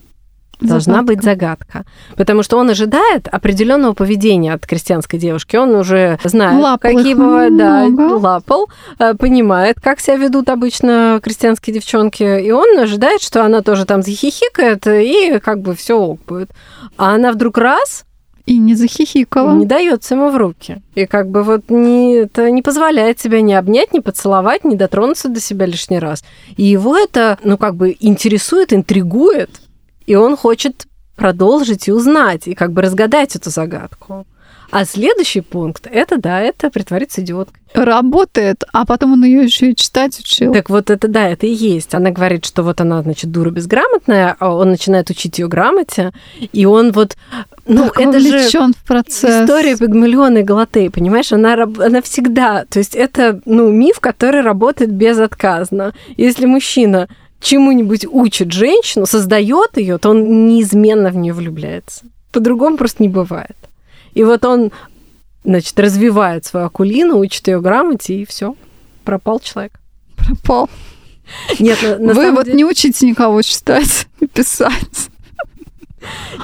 Должна 0.60 0.94
загадка. 0.94 1.06
быть 1.06 1.22
загадка. 1.22 1.84
Потому 2.16 2.42
что 2.42 2.58
он 2.58 2.68
ожидает 2.68 3.28
определенного 3.28 3.92
поведения 3.92 4.52
от 4.52 4.66
крестьянской 4.66 5.18
девушки. 5.18 5.54
Он 5.54 5.72
уже 5.76 6.18
знает, 6.24 6.60
лапал 6.60 6.96
какие 6.96 7.14
бывают, 7.14 7.56
да, 7.56 7.86
лапал, 8.16 8.68
э, 8.98 9.14
понимает, 9.14 9.80
как 9.80 10.00
себя 10.00 10.16
ведут 10.16 10.48
обычно 10.48 11.20
крестьянские 11.22 11.74
девчонки. 11.74 12.40
И 12.42 12.50
он 12.50 12.76
ожидает, 12.78 13.22
что 13.22 13.44
она 13.44 13.62
тоже 13.62 13.84
там 13.84 14.02
захихикает, 14.02 14.86
и 14.86 15.38
как 15.38 15.60
бы 15.60 15.76
все 15.76 15.96
ок 15.96 16.20
будет. 16.26 16.50
А 16.96 17.14
она 17.14 17.30
вдруг 17.30 17.56
раз 17.58 18.04
и 18.48 18.56
не 18.56 18.74
захихикала. 18.74 19.54
Не 19.54 19.66
дается 19.66 20.14
ему 20.14 20.30
в 20.30 20.36
руки. 20.36 20.80
И 20.94 21.04
как 21.04 21.28
бы 21.28 21.42
вот 21.42 21.68
не, 21.68 22.14
это 22.14 22.50
не 22.50 22.62
позволяет 22.62 23.20
себя 23.20 23.42
не 23.42 23.54
обнять, 23.54 23.92
не 23.92 24.00
поцеловать, 24.00 24.64
не 24.64 24.74
дотронуться 24.74 25.28
до 25.28 25.40
себя 25.40 25.66
лишний 25.66 25.98
раз. 25.98 26.24
И 26.56 26.64
его 26.64 26.96
это, 26.96 27.38
ну, 27.44 27.58
как 27.58 27.76
бы 27.76 27.94
интересует, 28.00 28.72
интригует, 28.72 29.50
и 30.06 30.14
он 30.14 30.36
хочет 30.36 30.86
продолжить 31.14 31.88
и 31.88 31.92
узнать, 31.92 32.48
и 32.48 32.54
как 32.54 32.72
бы 32.72 32.80
разгадать 32.80 33.36
эту 33.36 33.50
загадку. 33.50 34.26
А 34.70 34.84
следующий 34.84 35.40
пункт 35.40 35.86
это 35.90 36.18
да, 36.18 36.40
это 36.40 36.70
притвориться 36.70 37.22
идиоткой. 37.22 37.62
Работает, 37.74 38.64
а 38.72 38.84
потом 38.84 39.14
он 39.14 39.24
ее 39.24 39.44
еще 39.44 39.70
и 39.70 39.76
читать 39.76 40.18
учил. 40.18 40.52
Так 40.52 40.68
вот 40.68 40.90
это 40.90 41.08
да, 41.08 41.28
это 41.28 41.46
и 41.46 41.52
есть. 41.52 41.94
Она 41.94 42.10
говорит, 42.10 42.44
что 42.44 42.62
вот 42.62 42.80
она, 42.80 43.02
значит, 43.02 43.30
дура 43.30 43.50
безграмотная, 43.50 44.36
а 44.38 44.54
он 44.54 44.70
начинает 44.70 45.10
учить 45.10 45.38
ее 45.38 45.48
грамоте, 45.48 46.12
и 46.52 46.66
он 46.66 46.92
вот 46.92 47.16
ну, 47.66 47.84
так 47.84 48.00
это 48.00 48.20
же 48.20 48.48
в 48.72 48.86
процесс. 48.86 49.44
история 49.44 49.76
Пигмалиона 49.76 50.38
и 50.38 50.42
Галатеи, 50.42 50.88
понимаешь? 50.88 51.32
Она, 51.32 51.54
она 51.62 52.02
всегда, 52.02 52.64
то 52.68 52.78
есть 52.78 52.94
это, 52.94 53.40
ну, 53.44 53.70
миф, 53.70 54.00
который 54.00 54.40
работает 54.42 54.92
безотказно. 54.92 55.92
Если 56.16 56.46
мужчина 56.46 57.08
чему-нибудь 57.40 58.06
учит 58.06 58.52
женщину, 58.52 59.06
создает 59.06 59.76
ее, 59.76 59.98
то 59.98 60.10
он 60.10 60.48
неизменно 60.48 61.10
в 61.10 61.16
нее 61.16 61.32
влюбляется. 61.32 62.04
По-другому 62.32 62.76
просто 62.76 63.02
не 63.02 63.08
бывает. 63.08 63.56
И 64.14 64.24
вот 64.24 64.44
он, 64.44 64.72
значит, 65.44 65.78
развивает 65.78 66.44
свою 66.44 66.66
акулину, 66.66 67.18
учит 67.18 67.46
ее 67.48 67.60
грамоте, 67.60 68.14
и 68.14 68.24
все, 68.24 68.56
пропал 69.04 69.40
человек. 69.40 69.72
Пропал. 70.16 70.68
Нет, 71.58 71.78
на, 71.82 71.98
на 71.98 72.14
Вы 72.14 72.32
вот 72.32 72.46
деле... 72.46 72.56
не 72.56 72.64
учите 72.64 73.06
никого 73.06 73.42
читать 73.42 74.08
и 74.20 74.26
писать. 74.34 75.10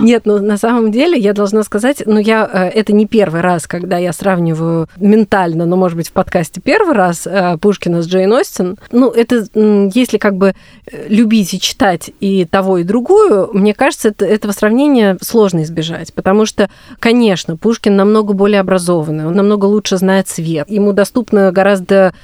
Нет, 0.01 0.23
ну 0.25 0.39
на 0.41 0.57
самом 0.57 0.91
деле 0.91 1.19
я 1.19 1.33
должна 1.33 1.63
сказать, 1.63 2.03
ну 2.07 2.19
я 2.19 2.49
э, 2.53 2.69
это 2.69 2.93
не 2.93 3.07
первый 3.07 3.41
раз, 3.41 3.67
когда 3.67 3.99
я 3.99 4.13
сравниваю 4.13 4.89
ментально, 4.97 5.67
но 5.67 5.77
может 5.77 5.97
быть 5.97 6.09
в 6.09 6.13
подкасте 6.13 6.61
первый 6.61 6.95
раз 6.95 7.27
э, 7.27 7.59
Пушкина 7.61 8.03
с 8.03 8.07
Джейн 8.07 8.33
Остин. 8.33 8.77
Ну 8.91 9.11
это 9.11 9.47
если 9.55 10.19
как 10.19 10.37
бы 10.37 10.55
э, 10.87 11.09
любить 11.09 11.55
и 11.55 11.61
читать 11.61 12.11
и 12.21 12.45
того 12.45 12.79
и 12.79 12.85
другую, 12.85 13.51
мне 13.53 13.75
кажется, 13.75 14.09
это, 14.09 14.25
этого 14.25 14.53
сравнения 14.53 15.17
сложно 15.21 15.63
избежать, 15.63 16.13
потому 16.13 16.47
что, 16.47 16.69
конечно, 16.99 17.57
Пушкин 17.57 17.97
намного 17.97 18.33
более 18.33 18.61
образованный, 18.61 19.27
он 19.27 19.35
намного 19.35 19.67
лучше 19.67 19.97
знает 19.97 20.29
свет, 20.29 20.69
ему 20.71 20.93
доступна 20.93 21.53
гораздо 21.53 22.15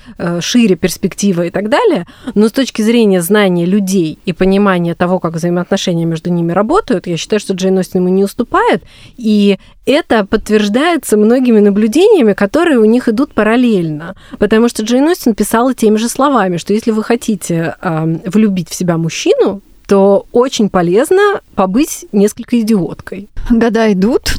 шире 0.41 0.77
перспектива 0.77 1.47
и 1.47 1.51
так 1.51 1.69
далее, 1.69 2.07
но 2.35 2.49
с 2.49 2.53
точки 2.53 2.83
зрения 2.83 3.23
знания 3.23 3.65
людей 3.65 4.19
и 4.25 4.33
понимания 4.33 4.95
того, 4.95 5.19
как 5.19 5.35
взаимоотношения 5.35 6.05
между 6.05 6.31
ними 6.31 6.53
работают, 6.53 7.07
я 7.07 7.17
считаю, 7.21 7.41
что 7.41 7.55
Джейн 7.55 7.79
Остин 7.79 8.01
ему 8.01 8.09
не 8.09 8.25
уступает, 8.25 8.83
и 9.17 9.59
это 9.87 10.25
подтверждается 10.25 11.17
многими 11.17 11.61
наблюдениями, 11.61 12.33
которые 12.33 12.79
у 12.79 12.85
них 12.85 13.09
идут 13.09 13.33
параллельно. 13.35 14.17
Потому 14.39 14.69
что 14.69 14.83
Джейн 14.83 15.09
Остин 15.09 15.35
писала 15.35 15.75
теми 15.75 15.97
же 15.97 16.09
словами, 16.09 16.57
что 16.57 16.73
если 16.73 16.91
вы 16.91 17.05
хотите 17.05 17.77
э, 17.81 18.19
влюбить 18.27 18.69
в 18.69 18.75
себя 18.75 18.97
мужчину, 18.97 19.63
то 19.91 20.25
очень 20.31 20.69
полезно 20.69 21.41
побыть 21.57 22.07
несколько 22.13 22.61
идиоткой. 22.61 23.29
Года 23.51 23.93
идут, 23.93 24.33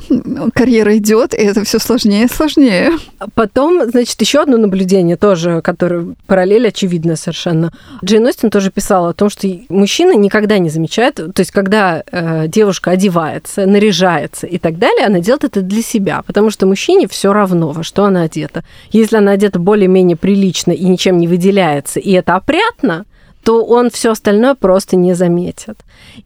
карьера 0.54 0.98
идет, 0.98 1.34
и 1.34 1.40
это 1.40 1.66
все 1.66 1.78
сложнее 1.78 2.24
и 2.24 2.30
сложнее. 2.30 2.92
Потом, 3.34 3.90
значит, 3.90 4.22
еще 4.22 4.44
одно 4.44 4.56
наблюдение 4.56 5.18
тоже, 5.18 5.62
которое 5.62 6.16
параллель 6.26 6.70
очевидно 6.70 7.18
совершенно. 7.18 7.74
Джейн 8.02 8.26
Остин 8.28 8.50
тоже 8.50 8.72
писала 8.72 9.10
о 9.10 9.14
том, 9.14 9.30
что 9.30 9.46
мужчина 9.68 10.16
никогда 10.16 10.58
не 10.58 10.70
замечает, 10.70 11.16
то 11.16 11.40
есть 11.40 11.52
когда 11.52 12.02
э, 12.10 12.48
девушка 12.48 12.92
одевается, 12.92 13.66
наряжается 13.66 14.48
и 14.48 14.58
так 14.58 14.80
далее, 14.80 15.08
она 15.08 15.20
делает 15.20 15.44
это 15.44 15.62
для 15.62 15.82
себя, 15.82 16.22
потому 16.26 16.50
что 16.50 16.66
мужчине 16.66 17.10
все 17.10 17.34
равно, 17.34 17.72
во 17.72 17.84
что 17.84 18.06
она 18.06 18.22
одета. 18.22 18.64
Если 18.92 19.18
она 19.18 19.32
одета 19.32 19.60
более-менее 19.60 20.16
прилично 20.16 20.72
и 20.72 20.86
ничем 20.86 21.18
не 21.18 21.28
выделяется, 21.28 22.00
и 22.00 22.12
это 22.14 22.36
опрятно, 22.36 23.04
то 23.44 23.64
он 23.66 23.90
все 23.90 24.12
остальное 24.12 24.56
просто 24.56 24.96
не 24.96 25.14
заметит. 25.14 25.78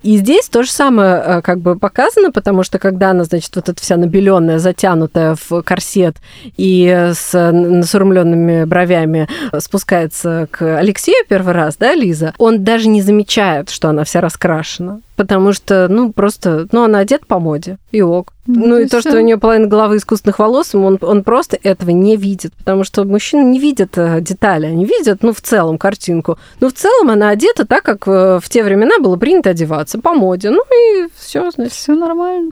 И 0.03 0.17
здесь 0.17 0.49
то 0.49 0.63
же 0.63 0.71
самое 0.71 1.21
э, 1.25 1.41
как 1.41 1.59
бы 1.59 1.77
показано, 1.77 2.31
потому 2.31 2.63
что 2.63 2.79
когда 2.79 3.11
она, 3.11 3.23
значит, 3.23 3.55
вот 3.55 3.69
эта 3.69 3.81
вся 3.81 3.97
набеленная, 3.97 4.59
затянутая 4.59 5.35
в 5.35 5.61
корсет 5.63 6.17
и 6.57 7.11
с 7.13 7.51
насурмленными 7.51 8.65
бровями 8.65 9.27
спускается 9.59 10.47
к 10.51 10.77
Алексею 10.77 11.25
первый 11.27 11.53
раз, 11.53 11.77
да, 11.77 11.93
Лиза, 11.95 12.33
он 12.37 12.63
даже 12.63 12.87
не 12.87 13.01
замечает, 13.01 13.69
что 13.69 13.89
она 13.89 14.03
вся 14.03 14.21
раскрашена 14.21 15.01
потому 15.15 15.53
что, 15.53 15.87
ну, 15.87 16.11
просто, 16.11 16.67
ну, 16.71 16.83
она 16.83 16.99
одета 16.99 17.25
по 17.25 17.39
моде, 17.39 17.77
и 17.91 18.01
ок. 18.01 18.33
Ну, 18.47 18.67
ну 18.67 18.77
и, 18.77 18.87
то, 18.87 19.01
что 19.01 19.17
у 19.17 19.21
нее 19.21 19.37
половина 19.37 19.67
головы 19.67 19.97
искусственных 19.97 20.37
волос, 20.37 20.75
он, 20.75 20.99
он 21.01 21.23
просто 21.23 21.57
этого 21.61 21.89
не 21.89 22.15
видит, 22.15 22.53
потому 22.53 22.83
что 22.83 23.03
мужчины 23.03 23.43
не 23.43 23.59
видят 23.59 23.97
э, 23.97 24.21
детали, 24.21 24.67
они 24.67 24.85
видят, 24.85 25.23
ну, 25.23 25.33
в 25.33 25.41
целом 25.41 25.79
картинку. 25.79 26.37
Ну, 26.59 26.69
в 26.69 26.73
целом 26.73 27.09
она 27.09 27.29
одета 27.29 27.65
так, 27.65 27.83
как 27.83 28.07
э, 28.07 28.39
в 28.41 28.47
те 28.49 28.63
времена 28.63 28.99
было 28.99 29.17
принято 29.17 29.49
одеваться, 29.49 29.99
по 29.99 30.13
моде. 30.13 30.51
Ну, 30.51 30.61
и 30.61 31.07
все, 31.17 31.49
значит. 31.49 31.73
Все 31.73 31.95
нормально. 31.95 32.51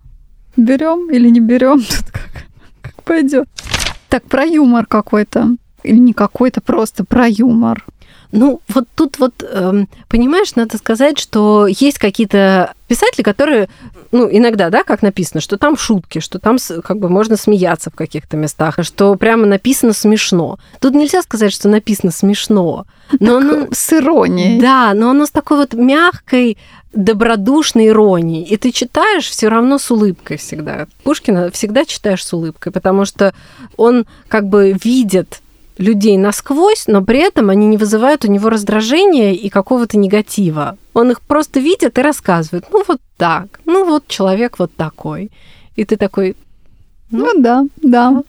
Берем 0.57 1.11
или 1.11 1.29
не 1.29 1.39
берем, 1.39 1.79
тут 1.89 2.11
как, 2.11 2.31
как 2.81 3.03
пойдет. 3.03 3.47
Так, 4.09 4.23
про 4.23 4.45
юмор 4.45 4.87
какой-то. 4.87 5.49
Или 5.83 5.97
не 5.97 6.13
какой-то, 6.13 6.61
просто 6.61 7.03
про 7.03 7.27
юмор. 7.27 7.85
Ну, 8.33 8.61
вот 8.67 8.87
тут 8.95 9.19
вот, 9.19 9.43
эм, 9.47 9.87
понимаешь, 10.09 10.55
надо 10.55 10.79
сказать, 10.79 11.19
что 11.19 11.67
есть 11.67 11.99
какие-то 11.99 12.73
писатели, 12.87 13.21
которые, 13.21 13.69
ну, 14.11 14.27
иногда, 14.29 14.71
да, 14.71 14.83
как 14.83 15.03
написано, 15.03 15.39
что 15.39 15.59
там 15.59 15.77
шутки, 15.77 16.17
что 16.17 16.39
там 16.39 16.57
как 16.83 16.97
бы 16.97 17.09
можно 17.09 17.37
смеяться 17.37 17.91
в 17.91 17.95
каких-то 17.95 18.35
местах, 18.35 18.79
что 18.81 19.13
прямо 19.15 19.45
написано 19.45 19.93
смешно. 19.93 20.57
Тут 20.79 20.95
нельзя 20.95 21.21
сказать, 21.21 21.53
что 21.53 21.69
написано 21.69 22.11
смешно. 22.11 22.87
Но 23.19 23.37
оно, 23.37 23.67
с 23.71 23.93
иронией. 23.93 24.59
Да, 24.59 24.95
но 24.95 25.11
оно 25.11 25.27
с 25.27 25.31
такой 25.31 25.57
вот 25.57 25.73
мягкой, 25.73 26.57
добродушной 26.91 27.89
иронией. 27.89 28.45
И 28.45 28.57
ты 28.57 28.71
читаешь 28.71 29.29
все 29.29 29.47
равно 29.47 29.77
с 29.77 29.91
улыбкой 29.91 30.37
всегда. 30.37 30.87
Пушкина 31.03 31.51
всегда 31.51 31.85
читаешь 31.85 32.25
с 32.25 32.33
улыбкой, 32.33 32.71
потому 32.71 33.05
что 33.05 33.35
он 33.77 34.07
как 34.27 34.47
бы 34.47 34.75
видит 34.83 35.39
людей 35.77 36.17
насквозь, 36.17 36.85
но 36.87 37.03
при 37.03 37.19
этом 37.19 37.49
они 37.49 37.67
не 37.67 37.77
вызывают 37.77 38.25
у 38.25 38.31
него 38.31 38.49
раздражения 38.49 39.33
и 39.33 39.49
какого-то 39.49 39.97
негатива. 39.97 40.77
Он 40.93 41.11
их 41.11 41.21
просто 41.21 41.59
видит 41.59 41.97
и 41.97 42.01
рассказывает. 42.01 42.65
Ну 42.71 42.83
вот 42.87 42.99
так, 43.17 43.59
ну 43.65 43.85
вот 43.85 44.07
человек 44.07 44.59
вот 44.59 44.73
такой. 44.75 45.31
И 45.75 45.85
ты 45.85 45.97
такой... 45.97 46.35
Ну, 47.09 47.25
ну 47.33 47.41
да, 47.41 47.63
да. 47.81 48.23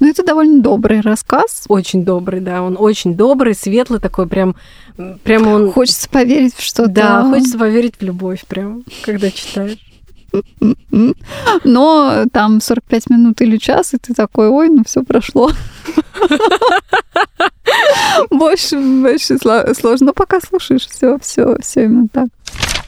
Ну, 0.00 0.08
это 0.08 0.24
довольно 0.24 0.60
добрый 0.60 1.00
рассказ. 1.00 1.64
Очень 1.68 2.04
добрый, 2.04 2.40
да. 2.40 2.62
Он 2.62 2.76
очень 2.78 3.14
добрый, 3.14 3.54
светлый 3.54 4.00
такой, 4.00 4.26
прям, 4.26 4.56
прям 5.22 5.46
он... 5.46 5.72
Хочется 5.72 6.08
поверить 6.08 6.54
в 6.54 6.62
что-то. 6.62 6.90
Да, 6.90 7.24
хочется 7.24 7.58
поверить 7.58 7.94
в 7.98 8.02
любовь 8.02 8.44
прям, 8.46 8.84
когда 9.04 9.30
читаешь. 9.30 9.78
Но 11.64 12.24
там 12.32 12.60
45 12.60 13.10
минут 13.10 13.40
или 13.40 13.56
час, 13.56 13.94
и 13.94 13.98
ты 13.98 14.14
такой, 14.14 14.48
ой, 14.48 14.68
ну 14.68 14.82
все 14.84 15.02
прошло. 15.02 15.50
Больше, 18.30 18.76
больше 18.78 19.38
сложно, 19.74 20.12
пока 20.12 20.40
слушаешь. 20.40 20.86
Все, 20.86 21.18
все, 21.18 21.56
все 21.60 21.84
именно 21.84 22.08
так. 22.08 22.28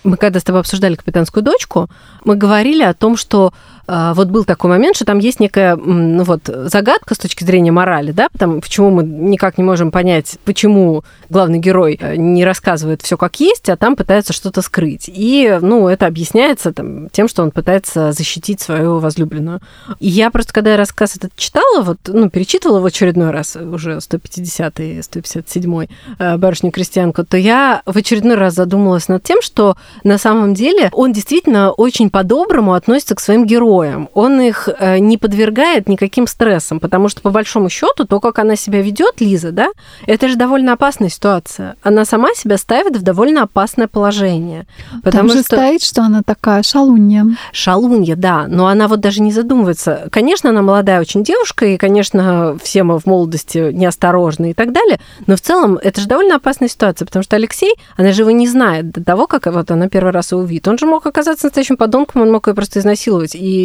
Мы 0.04 0.16
когда 0.18 0.38
с 0.38 0.44
тобой 0.44 0.60
обсуждали 0.60 0.96
капитанскую 0.96 1.42
дочку, 1.42 1.88
Мы 2.24 2.36
говорили 2.36 2.82
о 2.82 2.94
том, 2.94 3.16
что 3.16 3.52
вот 3.86 4.28
был 4.28 4.44
такой 4.44 4.70
момент, 4.70 4.96
что 4.96 5.04
там 5.04 5.18
есть 5.18 5.40
некая 5.40 5.76
ну 5.76 6.24
вот, 6.24 6.42
загадка 6.46 7.14
с 7.14 7.18
точки 7.18 7.44
зрения 7.44 7.72
морали, 7.72 8.12
да, 8.12 8.28
потому, 8.30 8.60
почему 8.60 8.90
мы 8.90 9.04
никак 9.04 9.58
не 9.58 9.64
можем 9.64 9.90
понять, 9.90 10.38
почему 10.44 11.04
главный 11.28 11.58
герой 11.58 11.98
э, 12.00 12.16
не 12.16 12.44
рассказывает 12.44 13.02
все 13.02 13.16
как 13.16 13.40
есть, 13.40 13.68
а 13.68 13.76
там 13.76 13.96
пытается 13.96 14.32
что-то 14.32 14.62
скрыть. 14.62 15.10
И, 15.12 15.58
ну, 15.60 15.88
это 15.88 16.06
объясняется 16.06 16.72
там, 16.72 17.08
тем, 17.10 17.28
что 17.28 17.42
он 17.42 17.50
пытается 17.50 18.12
защитить 18.12 18.60
свою 18.60 18.98
возлюбленную. 18.98 19.60
И 20.00 20.08
я 20.08 20.30
просто, 20.30 20.52
когда 20.52 20.72
я 20.72 20.76
рассказ 20.76 21.16
этот 21.16 21.34
читала, 21.36 21.82
вот, 21.82 21.98
ну, 22.06 22.30
перечитывала 22.30 22.80
в 22.80 22.86
очередной 22.86 23.30
раз 23.30 23.56
уже 23.56 23.96
150-й, 23.96 25.00
157-й 25.00 25.88
э, 26.18 26.36
«Барышню-крестьянку», 26.36 27.24
то 27.24 27.36
я 27.36 27.82
в 27.86 27.96
очередной 27.96 28.36
раз 28.36 28.54
задумалась 28.54 29.08
над 29.08 29.22
тем, 29.22 29.42
что 29.42 29.76
на 30.04 30.18
самом 30.18 30.54
деле 30.54 30.90
он 30.92 31.12
действительно 31.12 31.72
очень 31.72 32.10
по-доброму 32.10 32.74
относится 32.74 33.14
к 33.14 33.20
своим 33.20 33.46
героям, 33.46 33.73
героям, 33.74 34.08
он 34.14 34.40
их 34.40 34.68
э, 34.68 34.98
не 34.98 35.18
подвергает 35.18 35.88
никаким 35.88 36.26
стрессам, 36.26 36.80
потому 36.80 37.08
что, 37.08 37.20
по 37.20 37.30
большому 37.30 37.68
счету, 37.68 38.04
то, 38.04 38.20
как 38.20 38.38
она 38.38 38.56
себя 38.56 38.82
ведет, 38.82 39.20
Лиза, 39.20 39.52
да, 39.52 39.68
это 40.06 40.28
же 40.28 40.36
довольно 40.36 40.72
опасная 40.72 41.08
ситуация. 41.08 41.76
Она 41.82 42.04
сама 42.04 42.34
себя 42.34 42.58
ставит 42.58 42.96
в 42.96 43.02
довольно 43.02 43.42
опасное 43.42 43.88
положение. 43.88 44.66
Потому 45.02 45.28
Там 45.28 45.36
же 45.36 45.44
что... 45.44 45.56
стоит, 45.56 45.82
что 45.82 46.02
она 46.02 46.22
такая 46.24 46.62
шалунья. 46.62 47.26
Шалунья, 47.52 48.16
да, 48.16 48.46
но 48.48 48.66
она 48.66 48.88
вот 48.88 49.00
даже 49.00 49.22
не 49.22 49.32
задумывается. 49.32 50.08
Конечно, 50.10 50.50
она 50.50 50.62
молодая 50.62 51.00
очень 51.00 51.24
девушка, 51.24 51.66
и, 51.66 51.76
конечно, 51.76 52.56
все 52.62 52.82
мы 52.82 52.98
в 52.98 53.06
молодости 53.06 53.72
неосторожны 53.72 54.50
и 54.50 54.54
так 54.54 54.72
далее, 54.72 55.00
но 55.26 55.36
в 55.36 55.40
целом 55.40 55.78
это 55.82 56.00
же 56.00 56.08
довольно 56.08 56.36
опасная 56.36 56.68
ситуация, 56.68 57.06
потому 57.06 57.22
что 57.22 57.36
Алексей, 57.36 57.74
она 57.96 58.12
же 58.12 58.22
его 58.22 58.30
не 58.30 58.48
знает 58.48 58.90
до 58.90 59.02
того, 59.02 59.26
как 59.26 59.46
вот 59.46 59.70
она 59.70 59.88
первый 59.88 60.12
раз 60.12 60.32
его 60.32 60.42
увидит. 60.42 60.68
Он 60.68 60.78
же 60.78 60.86
мог 60.86 61.06
оказаться 61.06 61.46
настоящим 61.46 61.76
подонком, 61.76 62.22
он 62.22 62.32
мог 62.32 62.46
ее 62.48 62.54
просто 62.54 62.80
изнасиловать. 62.80 63.34
И 63.34 63.63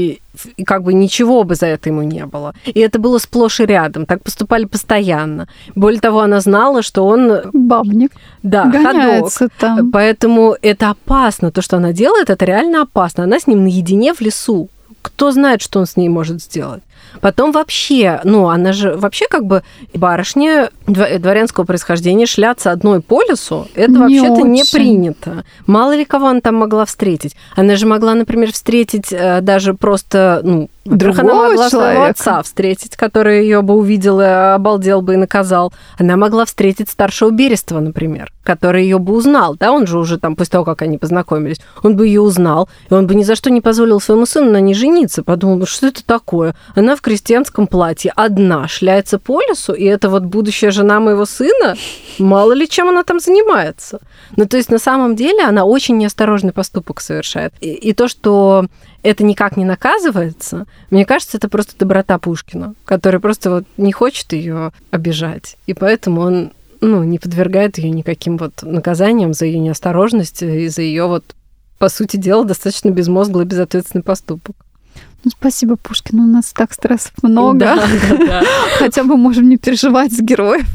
и, 0.58 0.64
как 0.64 0.84
бы 0.84 0.94
ничего 0.94 1.44
бы 1.44 1.56
за 1.56 1.68
это 1.68 1.90
ему 1.90 2.04
не 2.04 2.26
было. 2.26 2.54
И 2.66 2.80
это 2.80 3.00
было 3.00 3.18
сплошь 3.18 3.60
и 3.60 3.66
рядом. 3.66 4.06
Так 4.06 4.24
поступали 4.24 4.66
постоянно. 4.66 5.48
Более 5.76 6.00
того, 6.00 6.20
она 6.20 6.40
знала, 6.40 6.82
что 6.82 7.06
он... 7.06 7.42
Бабник. 7.54 8.12
Да, 8.44 8.72
ходок. 8.72 9.52
Там. 9.60 9.92
Поэтому 9.92 10.56
это 10.62 10.90
опасно. 10.90 11.52
То, 11.52 11.62
что 11.62 11.78
она 11.78 11.94
делает, 11.94 12.30
это 12.30 12.46
реально 12.46 12.82
опасно. 12.82 13.24
Она 13.24 13.40
с 13.40 13.48
ним 13.48 13.64
наедине 13.64 14.14
в 14.14 14.22
лесу. 14.22 14.70
Кто 15.02 15.32
знает, 15.32 15.62
что 15.62 15.80
он 15.80 15.86
с 15.86 15.98
ней 15.98 16.10
может 16.10 16.42
сделать? 16.42 16.84
Потом 17.22 17.52
вообще, 17.52 18.22
ну, 18.24 18.50
она 18.50 18.74
же 18.74 18.96
вообще 18.96 19.26
как 19.30 19.46
бы 19.46 19.64
барышня 19.94 20.70
дворянского 20.88 21.66
происхождения 21.66 22.26
шляться 22.26 22.72
одной 22.72 23.02
по 23.02 23.22
лесу, 23.22 23.68
это 23.76 23.94
вообще-то 23.94 24.42
не 24.42 24.64
принято. 24.64 25.44
Мало 25.68 25.96
ли 25.96 26.06
кого 26.06 26.28
она 26.28 26.42
там 26.42 26.56
могла 26.56 26.86
встретить. 26.86 27.36
Она 27.56 27.76
же 27.76 27.86
могла, 27.86 28.14
например, 28.14 28.52
встретить 28.52 29.12
э, 29.12 29.42
даже 29.42 29.74
просто, 29.74 30.42
ну, 30.44 30.70
Вдруг 30.90 31.20
она 31.20 31.36
могла 31.36 31.70
человека. 31.70 31.70
своего 31.70 32.04
отца 32.06 32.42
встретить, 32.42 32.96
который 32.96 33.44
ее 33.44 33.62
бы 33.62 33.76
увидел 33.76 34.20
и 34.20 34.26
обалдел 34.26 35.02
бы 35.02 35.14
и 35.14 35.18
наказал. 35.18 35.72
Она 36.00 36.18
могла 36.18 36.46
встретить 36.46 36.90
старшего 36.90 37.30
Берестова, 37.30 37.80
например, 37.80 38.32
который 38.44 38.84
ее 38.84 38.98
бы 38.98 39.14
узнал. 39.14 39.56
Да, 39.56 39.72
он 39.72 39.86
же 39.86 40.00
уже 40.00 40.18
там, 40.18 40.36
после 40.36 40.54
того, 40.54 40.66
как 40.66 40.82
они 40.82 40.98
познакомились, 40.98 41.60
он 41.84 41.96
бы 41.96 42.08
ее 42.08 42.22
узнал, 42.22 42.70
и 42.90 42.94
он 42.94 43.06
бы 43.06 43.14
ни 43.14 43.24
за 43.24 43.36
что 43.36 43.52
не 43.52 43.62
позволил 43.62 44.02
своему 44.02 44.26
сыну 44.26 44.52
на 44.52 44.60
ней 44.60 44.74
жениться. 44.74 45.22
Подумал, 45.22 45.66
что 45.68 45.88
это 45.88 46.04
такое? 46.04 46.56
Она 46.76 46.96
в 46.96 47.02
крестьянском 47.02 47.68
платье 47.68 48.12
одна 48.16 48.68
шляется 48.68 49.20
по 49.20 49.42
лесу, 49.42 49.74
и 49.74 49.86
это 49.86 50.10
вот 50.10 50.24
будущая 50.24 50.72
жена 50.72 51.00
моего 51.00 51.26
сына? 51.26 51.76
Мало 52.18 52.54
ли 52.54 52.68
чем 52.68 52.90
она 52.90 53.04
там 53.04 53.20
занимается. 53.20 54.00
Ну, 54.36 54.46
то 54.46 54.58
есть 54.58 54.72
на 54.72 54.80
самом 54.80 55.16
деле 55.16 55.44
она 55.44 55.66
очень 55.66 55.98
неосторожный 55.98 56.52
поступок 56.52 57.02
совершает. 57.02 57.54
И, 57.62 57.74
и 57.74 57.94
то, 57.94 58.08
что 58.08 58.66
это 59.04 59.24
никак 59.24 59.58
не 59.58 59.66
наказывается, 59.66 60.66
мне 60.90 61.06
кажется, 61.06 61.38
это 61.38 61.50
просто 61.50 61.78
доброта 61.78 62.18
Пушкина, 62.20 62.76
который 62.86 63.20
просто 63.20 63.50
вот 63.50 63.64
не 63.78 63.92
хочет 63.92 64.34
ее 64.34 64.72
обижать. 64.92 65.58
И 65.68 65.74
поэтому 65.74 66.22
он 66.22 66.52
ну, 66.82 67.04
не 67.04 67.20
подвергает 67.20 67.78
ее 67.78 67.90
никаким 67.90 68.38
вот 68.38 68.64
наказаниям 68.64 69.34
за 69.34 69.46
ее 69.46 69.60
неосторожность 69.60 70.42
и 70.42 70.68
за 70.68 70.82
ее 70.82 71.08
вот, 71.08 71.36
по 71.78 71.90
сути 71.90 72.18
дела, 72.18 72.46
достаточно 72.46 72.90
безмозглый, 72.90 73.46
безответственный 73.46 74.04
поступок. 74.04 74.56
Ну, 75.24 75.32
спасибо, 75.32 75.76
Пушкин, 75.76 76.20
у 76.20 76.28
нас 76.28 76.54
так 76.54 76.72
стрессов 76.74 77.12
много. 77.22 77.60
Да, 77.60 77.76
да, 77.76 78.18
да. 78.18 78.44
Хотя 78.78 79.04
бы 79.04 79.18
можем 79.18 79.50
не 79.50 79.58
переживать 79.58 80.14
с 80.14 80.22
героев. 80.22 80.66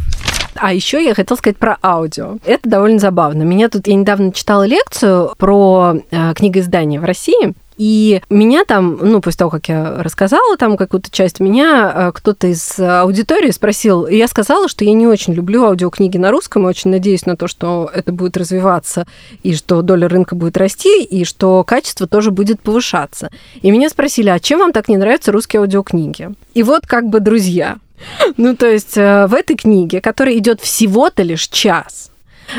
А 0.57 0.73
еще 0.73 1.03
я 1.03 1.15
хотела 1.15 1.37
сказать 1.37 1.57
про 1.57 1.79
аудио. 1.83 2.39
Это 2.45 2.69
довольно 2.69 2.99
забавно. 2.99 3.43
Меня 3.43 3.69
тут 3.69 3.87
я 3.87 3.95
недавно 3.95 4.33
читала 4.33 4.65
лекцию 4.65 5.33
про 5.37 5.97
э, 6.11 6.35
книгоиздание 6.35 7.01
в 7.01 7.05
России. 7.05 7.55
И 7.77 8.23
меня 8.31 8.65
там, 8.65 8.99
ну, 9.01 9.21
после 9.21 9.39
того, 9.39 9.51
как 9.51 9.69
я 9.69 10.03
рассказала 10.03 10.57
там 10.57 10.77
какую-то 10.77 11.11
часть, 11.11 11.41
меня 11.41 11.93
э, 11.95 12.13
кто-то 12.13 12.47
из 12.47 12.79
аудитории 12.79 13.51
спросил, 13.51 14.05
и 14.05 14.17
я 14.17 14.29
сказала, 14.29 14.69
что 14.69 14.85
я 14.85 14.93
не 14.93 15.07
очень 15.07 15.35
люблю 15.35 15.65
аудиокниги 15.65 16.17
на 16.17 16.31
русском, 16.31 16.65
и 16.65 16.69
очень 16.69 16.91
надеюсь 16.91 17.27
на 17.27 17.37
то, 17.37 17.49
что 17.49 17.91
это 17.93 18.13
будет 18.13 18.37
развиваться, 18.37 19.07
и 19.43 19.55
что 19.55 19.83
доля 19.83 20.09
рынка 20.09 20.35
будет 20.35 20.57
расти, 20.57 21.03
и 21.03 21.25
что 21.25 21.65
качество 21.65 22.07
тоже 22.07 22.31
будет 22.31 22.61
повышаться. 22.61 23.31
И 23.61 23.71
меня 23.71 23.89
спросили, 23.89 24.29
а 24.29 24.39
чем 24.39 24.61
вам 24.61 24.73
так 24.73 24.89
не 24.89 24.97
нравятся 24.97 25.33
русские 25.33 25.61
аудиокниги? 25.61 26.31
И 26.55 26.63
вот 26.63 26.87
как 26.87 27.09
бы, 27.09 27.21
друзья, 27.21 27.79
ну, 28.37 28.57
то 28.57 28.67
есть 28.67 28.97
э, 28.97 29.27
в 29.27 29.35
этой 29.35 29.57
книге, 29.57 30.01
которая 30.01 30.37
идет 30.37 30.61
всего-то 30.61 31.23
лишь 31.23 31.49
час, 31.49 32.11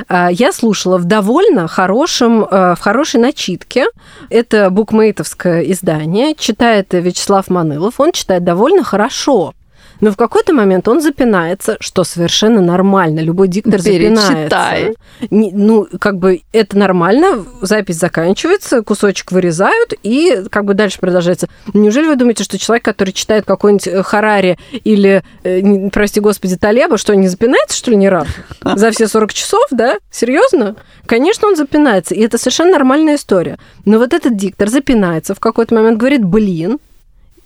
я 0.10 0.52
слушала 0.52 0.98
в 0.98 1.06
довольно 1.06 1.68
хорошем, 1.68 2.44
э, 2.44 2.76
в 2.76 2.80
хорошей 2.80 3.20
начитке. 3.20 3.86
Это 4.30 4.70
букмейтовское 4.70 5.62
издание. 5.62 6.36
Читает 6.36 6.88
Вячеслав 6.94 7.50
Манылов. 7.50 8.00
Он 8.00 8.12
читает 8.12 8.44
довольно 8.44 8.84
хорошо. 8.84 9.54
Но 10.02 10.12
в 10.12 10.18
какой-то 10.18 10.54
момент 10.54 10.88
он 10.88 11.02
запинается, 11.02 11.78
что 11.80 12.04
совершенно 12.04 12.62
нормально. 12.62 13.20
Любой 13.20 13.48
диктор 13.48 13.80
запинается. 13.80 14.94
Ну, 15.30 15.88
как 16.00 16.18
бы 16.18 16.42
это 16.52 16.78
нормально, 16.78 17.46
запись 17.62 17.98
заканчивается, 17.98 18.82
кусочек 18.82 19.32
вырезают, 19.32 19.94
и 20.04 20.44
как 20.50 20.66
бы 20.66 20.74
дальше 20.74 21.00
продолжается. 21.00 21.48
Неужели 21.74 22.08
вы 22.08 22.16
думаете, 22.16 22.44
что 22.44 22.58
человек, 22.58 22.84
который 22.84 23.12
читает 23.12 23.46
какой-нибудь 23.46 23.88
э, 23.88 24.04
Харари 24.04 24.58
или, 24.72 25.24
э, 25.44 25.90
прости 25.90 26.20
господи, 26.20 26.58
Талеба, 26.58 26.98
что, 26.98 27.16
не 27.16 27.28
запинается, 27.28 27.78
что 27.78 27.92
ли, 27.92 27.98
ни 27.98 28.08
разу? 28.08 28.30
За 28.64 28.92
все 28.92 29.08
40 29.08 29.34
часов, 29.34 29.66
да? 29.72 29.98
Серьезно? 30.12 30.76
Конечно, 31.06 31.48
он 31.48 31.56
запинается, 31.56 32.16
и 32.16 32.22
это 32.22 32.38
совершенно 32.38 32.72
нормальная 32.72 33.16
история. 33.16 33.58
Но 33.86 34.00
вот 34.00 34.14
этот 34.14 34.36
диктор 34.36 34.70
запинается, 34.70 35.36
в 35.36 35.40
какой-то 35.40 35.76
момент 35.76 35.98
говорит, 35.98 36.24
блин, 36.24 36.80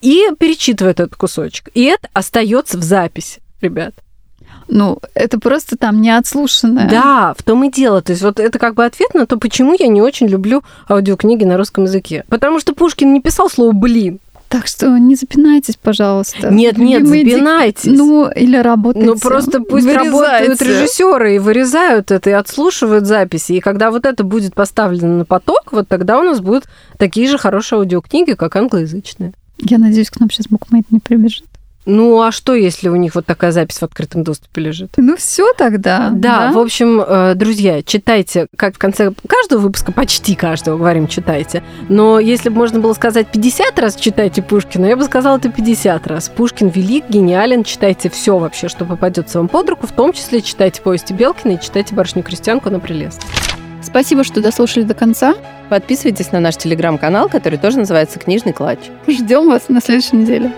и 0.01 0.27
перечитывает 0.37 0.99
этот 0.99 1.15
кусочек. 1.15 1.69
И 1.73 1.83
это 1.83 2.07
остается 2.13 2.77
в 2.77 2.83
записи, 2.83 3.41
ребят. 3.61 3.93
Ну, 4.67 4.99
это 5.15 5.39
просто 5.39 5.77
там 5.77 5.99
не 5.99 6.15
отслушанное. 6.15 6.87
Да, 6.89 7.33
в 7.37 7.43
том 7.43 7.63
и 7.63 7.71
дело. 7.71 8.01
То 8.01 8.11
есть 8.11 8.21
вот 8.21 8.39
это 8.39 8.59
как 8.59 8.75
бы 8.75 8.85
ответ 8.85 9.13
на 9.15 9.25
то, 9.25 9.37
почему 9.37 9.75
я 9.77 9.87
не 9.87 10.01
очень 10.01 10.27
люблю 10.27 10.63
аудиокниги 10.87 11.43
на 11.43 11.57
русском 11.57 11.85
языке. 11.85 12.23
Потому 12.29 12.59
что 12.59 12.73
Пушкин 12.73 13.11
не 13.11 13.21
писал 13.21 13.49
слово 13.49 13.71
«блин». 13.71 14.19
Так 14.47 14.65
что 14.65 14.97
не 14.97 15.15
запинайтесь, 15.15 15.75
пожалуйста. 15.75 16.49
Нет, 16.49 16.79
нет, 16.79 17.07
запинайтесь. 17.07 17.85
Ну, 17.85 18.31
или 18.31 18.57
работайте. 18.57 19.05
Ну, 19.05 19.15
просто 19.15 19.59
пусть 19.59 19.85
Вырезайте. 19.85 20.09
работают 20.09 20.61
режиссеры 20.63 21.35
и 21.35 21.39
вырезают 21.39 22.09
это, 22.09 22.31
и 22.31 22.33
отслушивают 22.33 23.05
записи. 23.05 23.53
И 23.53 23.59
когда 23.59 23.91
вот 23.91 24.07
это 24.07 24.23
будет 24.23 24.55
поставлено 24.55 25.19
на 25.19 25.25
поток, 25.25 25.71
вот 25.71 25.87
тогда 25.87 26.17
у 26.19 26.23
нас 26.23 26.39
будут 26.39 26.65
такие 26.97 27.27
же 27.27 27.37
хорошие 27.37 27.77
аудиокниги, 27.77 28.33
как 28.33 28.55
англоязычные. 28.55 29.33
Я 29.61 29.77
надеюсь, 29.77 30.09
к 30.09 30.19
нам 30.19 30.29
сейчас 30.29 30.47
букмейт 30.47 30.91
не 30.91 30.99
прибежит. 30.99 31.45
Ну, 31.85 32.21
а 32.21 32.31
что, 32.31 32.53
если 32.53 32.87
у 32.89 32.95
них 32.95 33.15
вот 33.15 33.25
такая 33.25 33.51
запись 33.51 33.77
в 33.79 33.83
открытом 33.83 34.23
доступе 34.23 34.61
лежит? 34.61 34.91
Ну, 34.97 35.15
все 35.17 35.53
тогда. 35.53 36.09
Да, 36.11 36.49
да, 36.49 36.51
в 36.51 36.59
общем, 36.59 37.01
э, 37.01 37.33
друзья, 37.35 37.81
читайте, 37.81 38.47
как 38.55 38.75
в 38.75 38.77
конце 38.77 39.11
каждого 39.27 39.61
выпуска, 39.61 39.91
почти 39.91 40.35
каждого, 40.35 40.77
говорим, 40.77 41.07
читайте. 41.07 41.63
Но 41.87 42.19
если 42.19 42.49
бы 42.49 42.57
можно 42.57 42.79
было 42.79 42.93
сказать 42.93 43.31
50 43.31 43.79
раз 43.79 43.95
читайте 43.95 44.43
Пушкина, 44.43 44.85
я 44.85 44.97
бы 44.97 45.03
сказала 45.03 45.37
это 45.37 45.49
50 45.49 46.05
раз. 46.05 46.29
Пушкин 46.29 46.67
велик, 46.67 47.05
гениален, 47.09 47.63
читайте 47.63 48.09
все 48.09 48.37
вообще, 48.37 48.67
что 48.67 48.85
попадется 48.85 49.39
вам 49.39 49.47
под 49.47 49.69
руку, 49.69 49.87
в 49.87 49.91
том 49.91 50.13
числе 50.13 50.41
читайте 50.41 50.81
повести 50.81 51.13
Белкина 51.13 51.53
и 51.53 51.61
читайте 51.61 51.95
«Барышню-крестьянку» 51.95 52.69
на 52.69 52.79
прелест. 52.79 53.21
Спасибо, 53.81 54.23
что 54.23 54.41
дослушали 54.41 54.83
до 54.83 54.93
конца. 54.93 55.35
Подписывайтесь 55.69 56.31
на 56.31 56.39
наш 56.39 56.57
телеграм-канал, 56.57 57.29
который 57.29 57.57
тоже 57.57 57.79
называется 57.79 58.19
«Книжный 58.19 58.53
клатч». 58.53 58.79
Ждем 59.07 59.47
вас 59.47 59.69
на 59.69 59.81
следующей 59.81 60.17
неделе. 60.17 60.51